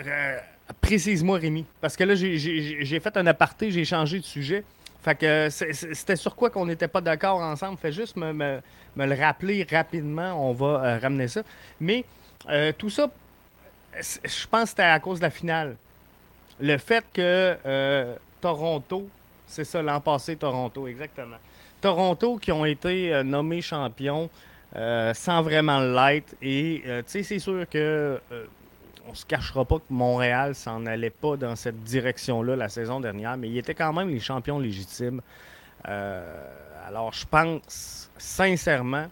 euh, 0.00 0.38
précise-moi, 0.80 1.38
Rémi. 1.38 1.64
Parce 1.80 1.96
que 1.96 2.04
là, 2.04 2.14
j'ai 2.14 3.00
fait 3.00 3.16
un 3.16 3.26
aparté, 3.26 3.70
j'ai 3.70 3.84
changé 3.84 4.18
de 4.18 4.24
sujet. 4.24 4.64
Fait 5.02 5.14
que 5.14 5.48
c'était 5.50 6.16
sur 6.16 6.34
quoi 6.34 6.50
qu'on 6.50 6.66
n'était 6.66 6.88
pas 6.88 7.00
d'accord 7.00 7.40
ensemble? 7.40 7.78
Fais 7.78 7.92
juste 7.92 8.16
me, 8.16 8.60
le 8.96 9.14
rappeler 9.14 9.64
rapidement. 9.70 10.50
On 10.50 10.52
va 10.52 10.66
euh, 10.66 10.98
ramener 10.98 11.28
ça. 11.28 11.42
Mais 11.80 12.04
euh, 12.48 12.72
tout 12.76 12.90
ça, 12.90 13.08
je 13.94 14.46
pense 14.48 14.62
que 14.62 14.68
c'était 14.70 14.82
à 14.82 14.98
cause 14.98 15.18
de 15.18 15.24
la 15.24 15.30
finale. 15.30 15.76
Le 16.58 16.76
fait 16.78 17.04
que 17.12 17.56
euh, 17.64 18.16
Toronto, 18.40 19.08
c'est 19.46 19.64
ça, 19.64 19.80
l'an 19.80 20.00
passé, 20.00 20.34
Toronto, 20.34 20.88
exactement. 20.88 21.36
Toronto 21.80 22.38
qui 22.38 22.50
ont 22.50 22.64
été 22.64 23.22
nommés 23.22 23.60
champions 23.60 24.28
sans 24.74 25.42
vraiment 25.42 25.78
light. 25.78 26.34
Et 26.42 26.82
tu 26.84 26.90
sais, 27.06 27.22
c'est 27.22 27.38
sûr 27.38 27.68
que 27.68 28.18
on 29.08 29.14
se 29.14 29.24
cachera 29.24 29.64
pas 29.64 29.78
que 29.78 29.90
Montréal 29.90 30.54
s'en 30.54 30.86
allait 30.86 31.10
pas 31.10 31.36
dans 31.36 31.56
cette 31.56 31.82
direction-là 31.82 32.56
la 32.56 32.68
saison 32.68 33.00
dernière, 33.00 33.36
mais 33.36 33.48
ils 33.48 33.58
étaient 33.58 33.74
quand 33.74 33.92
même 33.92 34.08
les 34.08 34.20
champions 34.20 34.58
légitimes. 34.58 35.20
Euh, 35.88 36.52
alors, 36.86 37.12
je 37.12 37.26
pense 37.26 38.10
sincèrement 38.16 39.06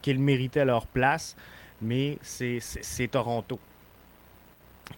qu'ils 0.00 0.18
méritaient 0.18 0.64
leur 0.64 0.86
place, 0.86 1.36
mais 1.80 2.18
c'est 2.22 3.08
Toronto 3.10 3.58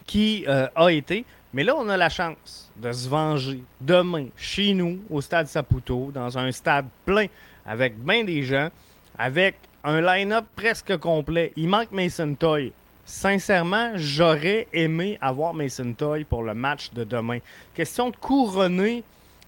qui 0.05 0.45
euh, 0.47 0.67
a 0.75 0.91
été. 0.91 1.25
Mais 1.53 1.63
là, 1.63 1.75
on 1.77 1.87
a 1.87 1.97
la 1.97 2.09
chance 2.09 2.69
de 2.75 2.91
se 2.91 3.07
venger 3.07 3.63
demain 3.79 4.27
chez 4.35 4.73
nous, 4.73 4.99
au 5.09 5.21
stade 5.21 5.47
Saputo, 5.47 6.11
dans 6.13 6.37
un 6.37 6.51
stade 6.51 6.85
plein 7.05 7.27
avec 7.65 7.97
bien 7.97 8.23
des 8.23 8.43
gens, 8.43 8.69
avec 9.17 9.55
un 9.83 10.01
line-up 10.01 10.45
presque 10.55 10.97
complet. 10.97 11.53
Il 11.55 11.69
manque 11.69 11.91
Mason 11.91 12.35
Toy. 12.35 12.73
Sincèrement, 13.05 13.91
j'aurais 13.95 14.67
aimé 14.73 15.19
avoir 15.21 15.53
Mason 15.53 15.93
Toy 15.93 16.23
pour 16.23 16.41
le 16.41 16.55
match 16.55 16.91
de 16.93 17.03
demain. 17.03 17.37
Question 17.75 18.09
de 18.09 18.15
couronner 18.15 19.03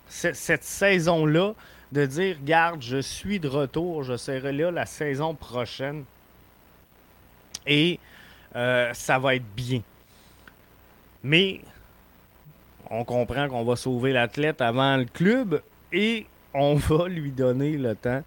cette 0.07 0.63
saison-là, 0.63 1.53
de 1.91 2.05
dire, 2.05 2.37
garde, 2.43 2.81
je 2.83 3.01
suis 3.01 3.39
de 3.39 3.47
retour, 3.47 4.03
je 4.03 4.15
serai 4.15 4.51
là 4.51 4.69
la 4.69 4.85
saison 4.85 5.33
prochaine. 5.33 6.03
Et 7.65 7.99
euh, 8.55 8.93
ça 8.93 9.17
va 9.17 9.35
être 9.35 9.55
bien. 9.55 9.81
Mais 11.23 11.61
on 12.91 13.03
comprend 13.03 13.49
qu'on 13.49 13.63
va 13.63 13.75
sauver 13.75 14.13
l'athlète 14.13 14.61
avant 14.61 14.97
le 14.97 15.05
club 15.05 15.61
et 15.91 16.27
on 16.53 16.75
va 16.75 17.07
lui 17.07 17.31
donner 17.31 17.71
le 17.71 17.95
temps 17.95 18.23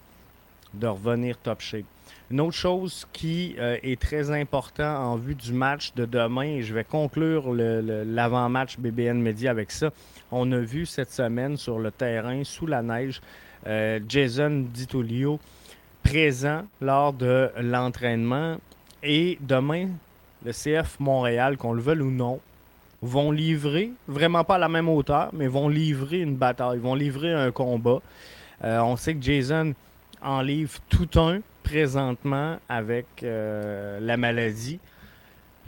de 0.74 0.86
revenir 0.86 1.36
top 1.38 1.60
shape. 1.60 1.84
Une 2.30 2.40
autre 2.40 2.56
chose 2.56 3.06
qui 3.12 3.56
euh, 3.58 3.76
est 3.82 4.00
très 4.00 4.30
important 4.30 4.96
en 4.96 5.16
vue 5.16 5.34
du 5.34 5.52
match 5.52 5.92
de 5.94 6.04
demain, 6.04 6.42
et 6.42 6.62
je 6.62 6.72
vais 6.72 6.84
conclure 6.84 7.52
l'avant-match 7.52 8.78
BBN 8.78 9.20
Media 9.20 9.50
avec 9.50 9.72
ça. 9.72 9.90
On 10.30 10.50
a 10.52 10.58
vu 10.58 10.86
cette 10.86 11.10
semaine 11.10 11.56
sur 11.56 11.78
le 11.80 11.90
terrain, 11.90 12.44
sous 12.44 12.66
la 12.66 12.82
neige, 12.82 13.20
euh, 13.66 13.98
Jason 14.08 14.66
Ditolio 14.72 15.40
présent 16.02 16.62
lors 16.80 17.12
de 17.12 17.50
l'entraînement. 17.60 18.56
Et 19.02 19.38
demain, 19.40 19.88
le 20.44 20.52
CF 20.52 21.00
Montréal, 21.00 21.56
qu'on 21.56 21.72
le 21.72 21.82
veuille 21.82 22.00
ou 22.00 22.10
non, 22.10 22.40
vont 23.02 23.30
livrer, 23.30 23.90
vraiment 24.06 24.44
pas 24.44 24.56
à 24.56 24.58
la 24.58 24.68
même 24.68 24.88
hauteur, 24.88 25.30
mais 25.32 25.46
vont 25.46 25.68
livrer 25.68 26.20
une 26.20 26.36
bataille, 26.36 26.78
vont 26.78 26.94
livrer 26.94 27.32
un 27.32 27.50
combat. 27.50 28.00
Euh, 28.62 28.80
on 28.80 28.96
sait 28.96 29.14
que 29.14 29.22
Jason 29.22 29.74
en 30.22 30.42
livre 30.42 30.78
tout 30.88 31.08
un 31.18 31.40
présentement 31.62 32.58
avec 32.68 33.06
euh, 33.22 34.00
la 34.00 34.16
maladie. 34.16 34.78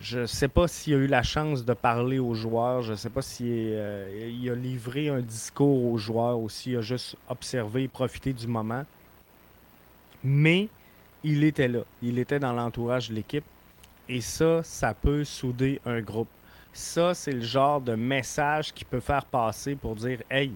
Je 0.00 0.20
ne 0.20 0.26
sais 0.26 0.48
pas 0.48 0.66
s'il 0.66 0.94
a 0.94 0.96
eu 0.96 1.06
la 1.06 1.22
chance 1.22 1.64
de 1.64 1.74
parler 1.74 2.18
aux 2.18 2.34
joueurs. 2.34 2.82
Je 2.82 2.92
ne 2.92 2.96
sais 2.96 3.10
pas 3.10 3.22
s'il 3.22 3.46
euh, 3.48 4.50
a 4.50 4.54
livré 4.54 5.08
un 5.08 5.20
discours 5.20 5.84
aux 5.84 5.96
joueurs 5.96 6.40
ou 6.40 6.48
s'il 6.48 6.76
a 6.76 6.80
juste 6.80 7.16
observé 7.28 7.84
et 7.84 7.88
profité 7.88 8.32
du 8.32 8.48
moment. 8.48 8.84
Mais 10.24 10.68
il 11.22 11.44
était 11.44 11.68
là. 11.68 11.80
Il 12.02 12.18
était 12.18 12.40
dans 12.40 12.52
l'entourage 12.52 13.10
de 13.10 13.14
l'équipe. 13.14 13.44
Et 14.08 14.20
ça, 14.20 14.62
ça 14.64 14.92
peut 14.92 15.22
souder 15.22 15.80
un 15.86 16.00
groupe. 16.00 16.28
Ça, 16.72 17.14
c'est 17.14 17.32
le 17.32 17.42
genre 17.42 17.80
de 17.80 17.94
message 17.94 18.72
qui 18.72 18.84
peut 18.84 19.00
faire 19.00 19.24
passer 19.24 19.76
pour 19.76 19.94
dire 19.94 20.18
Hey, 20.30 20.52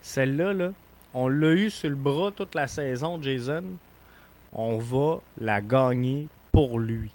celle-là, 0.00 0.54
là, 0.54 0.72
on 1.14 1.28
l'a 1.28 1.52
eu 1.52 1.70
sur 1.70 1.90
le 1.90 1.96
bras 1.96 2.30
toute 2.30 2.54
la 2.54 2.66
saison, 2.66 3.20
Jason 3.20 3.64
on 4.52 4.78
va 4.78 5.20
la 5.40 5.60
gagner 5.60 6.28
pour 6.52 6.78
lui. 6.78 7.10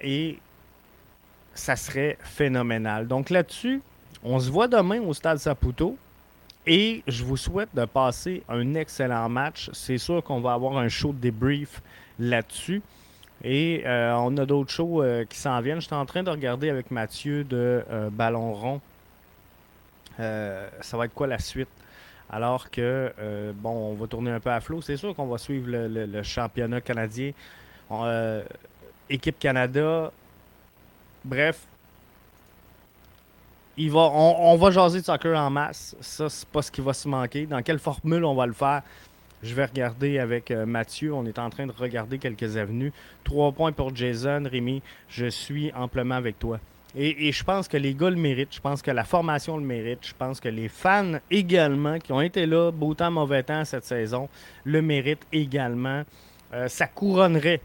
Et 0.00 0.38
ça 1.54 1.76
serait 1.76 2.18
phénoménal. 2.22 3.06
Donc 3.06 3.30
là-dessus, 3.30 3.80
on 4.22 4.38
se 4.38 4.50
voit 4.50 4.68
demain 4.68 5.00
au 5.00 5.14
Stade 5.14 5.38
Saputo. 5.38 5.96
Et 6.66 7.02
je 7.06 7.24
vous 7.24 7.36
souhaite 7.36 7.68
de 7.74 7.84
passer 7.84 8.42
un 8.48 8.74
excellent 8.74 9.28
match. 9.28 9.68
C'est 9.74 9.98
sûr 9.98 10.22
qu'on 10.22 10.40
va 10.40 10.54
avoir 10.54 10.78
un 10.78 10.88
show 10.88 11.12
de 11.12 11.18
débrief 11.18 11.82
là-dessus. 12.18 12.80
Et 13.42 13.82
euh, 13.84 14.14
on 14.16 14.34
a 14.38 14.46
d'autres 14.46 14.70
shows 14.70 15.02
euh, 15.02 15.26
qui 15.26 15.38
s'en 15.38 15.60
viennent. 15.60 15.80
Je 15.80 15.86
suis 15.86 15.94
en 15.94 16.06
train 16.06 16.22
de 16.22 16.30
regarder 16.30 16.70
avec 16.70 16.90
Mathieu 16.90 17.44
de 17.44 17.84
euh, 17.90 18.08
Ballon 18.10 18.54
Rond. 18.54 18.80
ça 20.16 20.96
va 20.96 21.04
être 21.04 21.14
quoi 21.14 21.26
la 21.26 21.38
suite? 21.38 21.68
Alors 22.30 22.70
que, 22.70 23.12
euh, 23.18 23.52
bon, 23.54 23.92
on 23.92 23.94
va 23.94 24.06
tourner 24.06 24.30
un 24.30 24.40
peu 24.40 24.50
à 24.50 24.60
flot. 24.60 24.80
C'est 24.82 24.96
sûr 24.96 25.14
qu'on 25.14 25.26
va 25.26 25.38
suivre 25.38 25.68
le, 25.70 26.22
championnat 26.22 26.80
canadien. 26.80 27.32
Euh, 27.90 28.42
équipe 29.08 29.38
Canada. 29.38 30.10
Bref. 31.24 31.66
Il 33.76 33.92
on, 33.94 34.56
va 34.56 34.70
jaser 34.70 35.00
de 35.00 35.04
soccer 35.04 35.36
en 35.36 35.50
masse. 35.50 35.96
Ça, 36.00 36.28
c'est 36.28 36.48
pas 36.48 36.62
ce 36.62 36.70
qui 36.70 36.80
va 36.80 36.92
se 36.92 37.08
manquer. 37.08 37.46
Dans 37.46 37.60
quelle 37.62 37.80
formule 37.80 38.24
on 38.24 38.34
va 38.34 38.46
le 38.46 38.52
faire? 38.52 38.82
Je 39.42 39.54
vais 39.54 39.64
regarder 39.64 40.18
avec 40.18 40.50
euh, 40.50 40.64
Mathieu. 40.64 41.12
On 41.12 41.26
est 41.26 41.38
en 41.38 41.50
train 41.50 41.66
de 41.66 41.72
regarder 41.72 42.18
quelques 42.18 42.56
avenues. 42.56 42.92
Trois 43.24 43.52
points 43.52 43.72
pour 43.72 43.94
Jason. 43.94 44.44
Rémi, 44.50 44.80
je 45.08 45.26
suis 45.26 45.72
amplement 45.74 46.14
avec 46.14 46.38
toi. 46.38 46.60
Et, 46.96 47.32
je 47.32 47.44
pense 47.44 47.66
que 47.66 47.76
les 47.76 47.94
gars 47.94 48.10
le 48.10 48.16
méritent. 48.16 48.54
Je 48.54 48.60
pense 48.60 48.80
que 48.80 48.90
la 48.90 49.04
formation 49.04 49.56
le 49.56 49.64
mérite. 49.64 50.00
Je 50.02 50.14
pense 50.16 50.40
que 50.40 50.48
les 50.48 50.68
fans 50.68 51.18
également, 51.30 51.98
qui 51.98 52.12
ont 52.12 52.20
été 52.20 52.46
là, 52.46 52.70
beau 52.70 52.94
temps, 52.94 53.10
mauvais 53.10 53.42
temps 53.42 53.64
cette 53.64 53.84
saison, 53.84 54.28
le 54.64 54.80
méritent 54.80 55.26
également. 55.32 56.02
Euh, 56.52 56.68
ça 56.68 56.86
couronnerait 56.86 57.60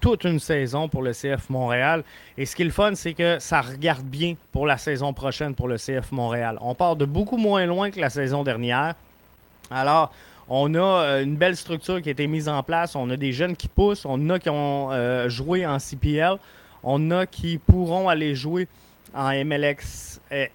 toute 0.00 0.24
une 0.24 0.38
saison 0.38 0.86
pour 0.86 1.00
le 1.00 1.12
CF 1.12 1.48
Montréal. 1.48 2.04
Et 2.36 2.44
ce 2.44 2.54
qui 2.54 2.60
est 2.60 2.66
le 2.66 2.70
fun, 2.70 2.94
c'est 2.94 3.14
que 3.14 3.38
ça 3.38 3.62
regarde 3.62 4.04
bien 4.04 4.34
pour 4.52 4.66
la 4.66 4.76
saison 4.76 5.14
prochaine 5.14 5.54
pour 5.54 5.66
le 5.66 5.76
CF 5.76 6.12
Montréal. 6.12 6.58
On 6.60 6.74
part 6.74 6.96
de 6.96 7.06
beaucoup 7.06 7.38
moins 7.38 7.64
loin 7.64 7.90
que 7.90 7.98
la 7.98 8.10
saison 8.10 8.44
dernière. 8.44 8.96
Alors, 9.70 10.12
on 10.50 10.74
a 10.74 10.78
euh, 10.78 11.22
une 11.22 11.36
belle 11.36 11.56
structure 11.56 12.02
qui 12.02 12.10
a 12.10 12.12
été 12.12 12.26
mise 12.26 12.50
en 12.50 12.62
place. 12.62 12.96
On 12.96 13.08
a 13.08 13.16
des 13.16 13.32
jeunes 13.32 13.56
qui 13.56 13.68
poussent. 13.68 14.04
On 14.04 14.28
a 14.28 14.38
qui 14.38 14.50
ont 14.50 14.92
euh, 14.92 15.30
joué 15.30 15.66
en 15.66 15.78
CPL. 15.78 16.36
On 16.84 17.10
a 17.10 17.26
qui 17.26 17.58
pourront 17.58 18.08
aller 18.08 18.34
jouer 18.34 18.68
en 19.14 19.32
MLS, 19.44 20.20
euh, 20.32 20.46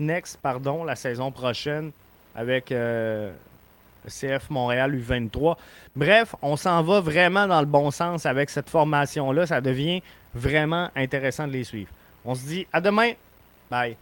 Next 0.00 0.38
pardon, 0.40 0.84
la 0.84 0.96
saison 0.96 1.30
prochaine 1.32 1.90
avec 2.34 2.70
euh, 2.72 3.32
CF 4.06 4.48
Montréal 4.50 4.94
U23. 4.94 5.56
Bref, 5.96 6.34
on 6.42 6.56
s'en 6.56 6.82
va 6.82 7.00
vraiment 7.00 7.46
dans 7.46 7.60
le 7.60 7.66
bon 7.66 7.90
sens 7.90 8.26
avec 8.26 8.50
cette 8.50 8.70
formation-là. 8.70 9.46
Ça 9.46 9.60
devient 9.60 10.02
vraiment 10.34 10.88
intéressant 10.94 11.46
de 11.46 11.52
les 11.52 11.64
suivre. 11.64 11.90
On 12.24 12.34
se 12.34 12.46
dit 12.46 12.66
à 12.72 12.80
demain. 12.80 13.12
Bye. 13.70 13.96